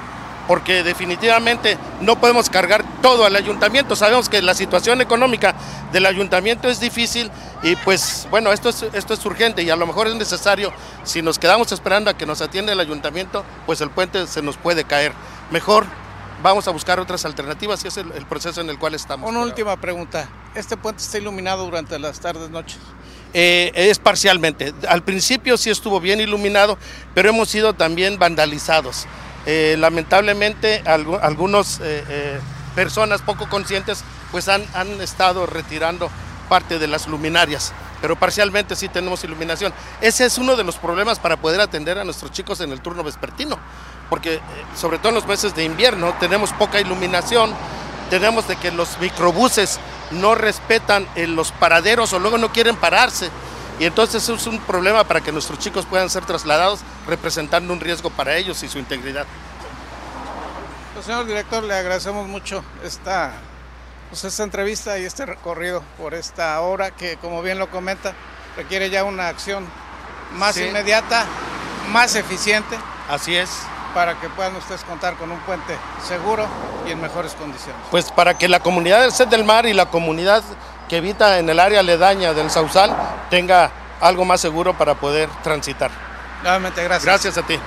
porque 0.48 0.82
definitivamente 0.82 1.76
no 2.00 2.18
podemos 2.18 2.48
cargar 2.48 2.82
todo 3.02 3.26
al 3.26 3.37
ayuntamiento. 3.37 3.94
Sabemos 3.94 4.30
que 4.30 4.40
la 4.40 4.54
situación 4.54 5.02
económica 5.02 5.54
del 5.92 6.06
ayuntamiento 6.06 6.68
es 6.68 6.80
difícil 6.80 7.30
y 7.62 7.76
pues 7.76 8.26
bueno, 8.30 8.50
esto 8.50 8.70
es, 8.70 8.82
esto 8.94 9.12
es 9.12 9.24
urgente 9.26 9.62
y 9.62 9.70
a 9.70 9.76
lo 9.76 9.87
mejor 9.87 10.08
es 10.08 10.14
necesario, 10.14 10.72
si 11.04 11.20
nos 11.20 11.38
quedamos 11.38 11.70
esperando 11.70 12.11
a 12.11 12.16
que 12.16 12.24
nos 12.24 12.40
atienda 12.40 12.72
el 12.72 12.80
ayuntamiento, 12.80 13.44
pues 13.66 13.82
el 13.82 13.90
puente 13.90 14.26
se 14.26 14.40
nos 14.40 14.56
puede 14.56 14.84
caer. 14.84 15.12
Mejor 15.50 15.84
vamos 16.42 16.66
a 16.66 16.70
buscar 16.70 16.98
otras 16.98 17.26
alternativas 17.26 17.84
y 17.84 17.88
es 17.88 17.98
el, 17.98 18.08
proceso 18.26 18.62
en 18.62 18.70
el 18.70 18.78
cual 18.78 18.94
estamos. 18.94 19.28
Una 19.28 19.40
última 19.40 19.78
pregunta, 19.78 20.28
¿este 20.54 20.78
puente 20.78 21.02
está 21.02 21.18
iluminado 21.18 21.66
durante 21.66 21.98
las 21.98 22.20
tardes, 22.20 22.48
noches? 22.48 22.78
Eh, 23.34 23.70
es 23.74 23.98
parcialmente. 23.98 24.72
Al 24.88 25.02
principio 25.02 25.58
sí 25.58 25.68
estuvo 25.68 26.00
bien 26.00 26.20
iluminado, 26.20 26.78
pero 27.14 27.28
hemos 27.28 27.50
sido 27.50 27.74
también 27.74 28.18
vandalizados. 28.18 29.06
Eh, 29.50 29.76
lamentablemente 29.78 30.82
algunas 30.84 31.80
eh, 31.80 32.04
eh, 32.06 32.38
personas 32.74 33.22
poco 33.22 33.48
conscientes 33.48 34.04
pues 34.30 34.46
han, 34.46 34.62
han 34.74 35.00
estado 35.00 35.46
retirando 35.46 36.11
parte 36.50 36.78
de 36.78 36.87
las 36.87 37.08
luminarias, 37.08 37.72
pero 38.02 38.14
parcialmente 38.14 38.76
sí 38.76 38.90
tenemos 38.90 39.24
iluminación. 39.24 39.72
Ese 40.02 40.26
es 40.26 40.37
uno 40.37 40.54
de 40.54 40.64
los 40.64 40.76
problemas 40.76 41.18
para 41.18 41.38
poder 41.38 41.62
atender 41.62 41.96
a 41.96 42.04
nuestros 42.04 42.30
chicos 42.30 42.61
en 42.61 42.72
el 42.72 42.82
turno 42.82 43.02
vespertino, 43.02 43.58
porque 44.11 44.38
sobre 44.76 44.98
todo 44.98 45.08
en 45.08 45.14
los 45.14 45.26
meses 45.26 45.54
de 45.54 45.64
invierno 45.64 46.14
tenemos 46.20 46.52
poca 46.52 46.78
iluminación, 46.78 47.54
tenemos 48.11 48.46
de 48.48 48.56
que 48.56 48.70
los 48.70 48.98
microbuses 49.00 49.80
no 50.11 50.34
respetan 50.34 51.08
los 51.16 51.52
paraderos 51.52 52.12
o 52.12 52.18
luego 52.18 52.37
no 52.37 52.52
quieren 52.52 52.76
pararse. 52.76 53.30
Y 53.79 53.85
entonces 53.85 54.29
es 54.29 54.47
un 54.47 54.59
problema 54.61 55.05
para 55.05 55.21
que 55.21 55.31
nuestros 55.31 55.59
chicos 55.59 55.87
puedan 55.87 56.11
ser 56.11 56.25
trasladados 56.25 56.81
representando 57.07 57.73
un 57.73 57.81
riesgo 57.81 58.11
para 58.11 58.37
ellos 58.37 58.62
y 58.62 58.69
su 58.69 58.79
integridad. 58.79 59.27
Pues, 60.95 61.07
señor 61.07 61.27
director, 61.27 61.62
le 61.62 61.75
agradecemos 61.75 62.27
mucho 62.27 62.64
esta, 62.83 63.35
pues, 64.11 64.25
esta 64.25 64.43
entrevista 64.43 64.99
y 64.99 65.05
este 65.05 65.27
recorrido 65.27 65.85
por 65.97 66.12
esta 66.14 66.61
hora 66.61 66.91
que, 66.91 67.19
como 67.19 67.41
bien 67.41 67.61
lo 67.61 67.71
comenta, 67.71 68.14
requiere 68.57 68.91
ya 68.91 69.05
una 69.05 69.29
acción 69.29 69.64
más 70.37 70.57
inmediata, 70.57 71.25
más 71.93 72.17
eficiente. 72.17 72.77
Así 73.09 73.37
es. 73.37 73.49
Para 73.95 74.19
que 74.19 74.29
puedan 74.29 74.57
ustedes 74.57 74.83
contar 74.83 75.14
con 75.14 75.31
un 75.31 75.38
puente 75.41 75.77
seguro 76.07 76.49
y 76.85 76.91
en 76.91 77.01
mejores 77.01 77.35
condiciones. 77.35 77.81
Pues 77.93 78.11
para 78.11 78.37
que 78.37 78.49
la 78.49 78.59
comunidad 78.59 79.01
del 79.01 79.12
Set 79.12 79.29
del 79.29 79.45
Mar 79.45 79.67
y 79.67 79.75
la 79.75 79.87
comunidad 79.87 80.43
que 80.88 80.97
evita 80.97 81.38
en 81.38 81.49
el 81.49 81.61
área 81.61 81.81
aledaña 81.81 82.35
del 82.35 82.51
Sausal 82.51 82.91
tenga 83.31 83.71
algo 84.01 84.25
más 84.25 84.41
seguro 84.41 84.77
para 84.77 84.95
poder 84.99 85.29
transitar. 85.43 85.91
Nuevamente, 86.43 86.83
gracias. 86.83 87.05
Gracias 87.05 87.38
a 87.38 87.47
ti. 87.47 87.59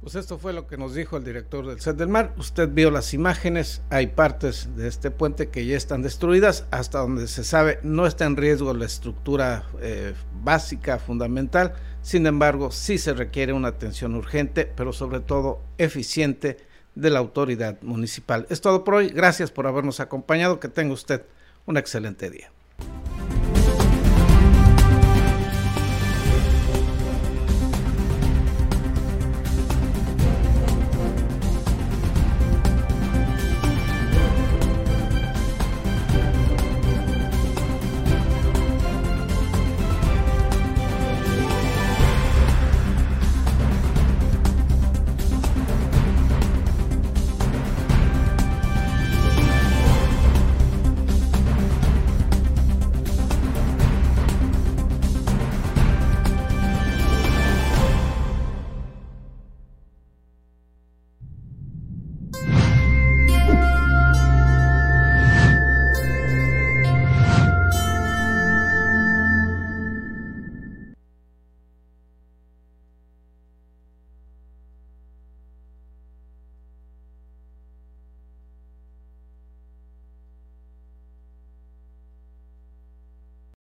Pues 0.00 0.14
esto 0.14 0.38
fue 0.38 0.52
lo 0.52 0.66
que 0.66 0.78
nos 0.78 0.94
dijo 0.94 1.16
el 1.16 1.24
director 1.24 1.66
del 1.66 1.80
Set 1.80 1.96
del 1.96 2.08
Mar. 2.08 2.32
Usted 2.38 2.68
vio 2.68 2.90
las 2.90 3.12
imágenes, 3.12 3.82
hay 3.90 4.06
partes 4.06 4.74
de 4.76 4.88
este 4.88 5.10
puente 5.10 5.50
que 5.50 5.66
ya 5.66 5.76
están 5.76 6.02
destruidas, 6.02 6.64
hasta 6.70 7.00
donde 7.00 7.26
se 7.26 7.44
sabe 7.44 7.80
no 7.82 8.06
está 8.06 8.24
en 8.24 8.36
riesgo 8.36 8.72
la 8.72 8.86
estructura 8.86 9.64
eh, 9.82 10.14
básica, 10.42 10.98
fundamental. 10.98 11.74
Sin 12.00 12.26
embargo, 12.26 12.70
sí 12.70 12.96
se 12.96 13.12
requiere 13.12 13.52
una 13.52 13.68
atención 13.68 14.14
urgente, 14.14 14.64
pero 14.64 14.92
sobre 14.92 15.20
todo 15.20 15.60
eficiente 15.76 16.56
de 16.94 17.10
la 17.10 17.18
autoridad 17.18 17.76
municipal. 17.82 18.46
Es 18.50 18.60
todo 18.60 18.84
por 18.84 18.94
hoy. 18.94 19.08
Gracias 19.08 19.50
por 19.50 19.66
habernos 19.66 20.00
acompañado. 20.00 20.58
Que 20.58 20.68
tenga 20.68 20.94
usted 20.94 21.22
un 21.66 21.76
excelente 21.76 22.30
día. 22.30 22.50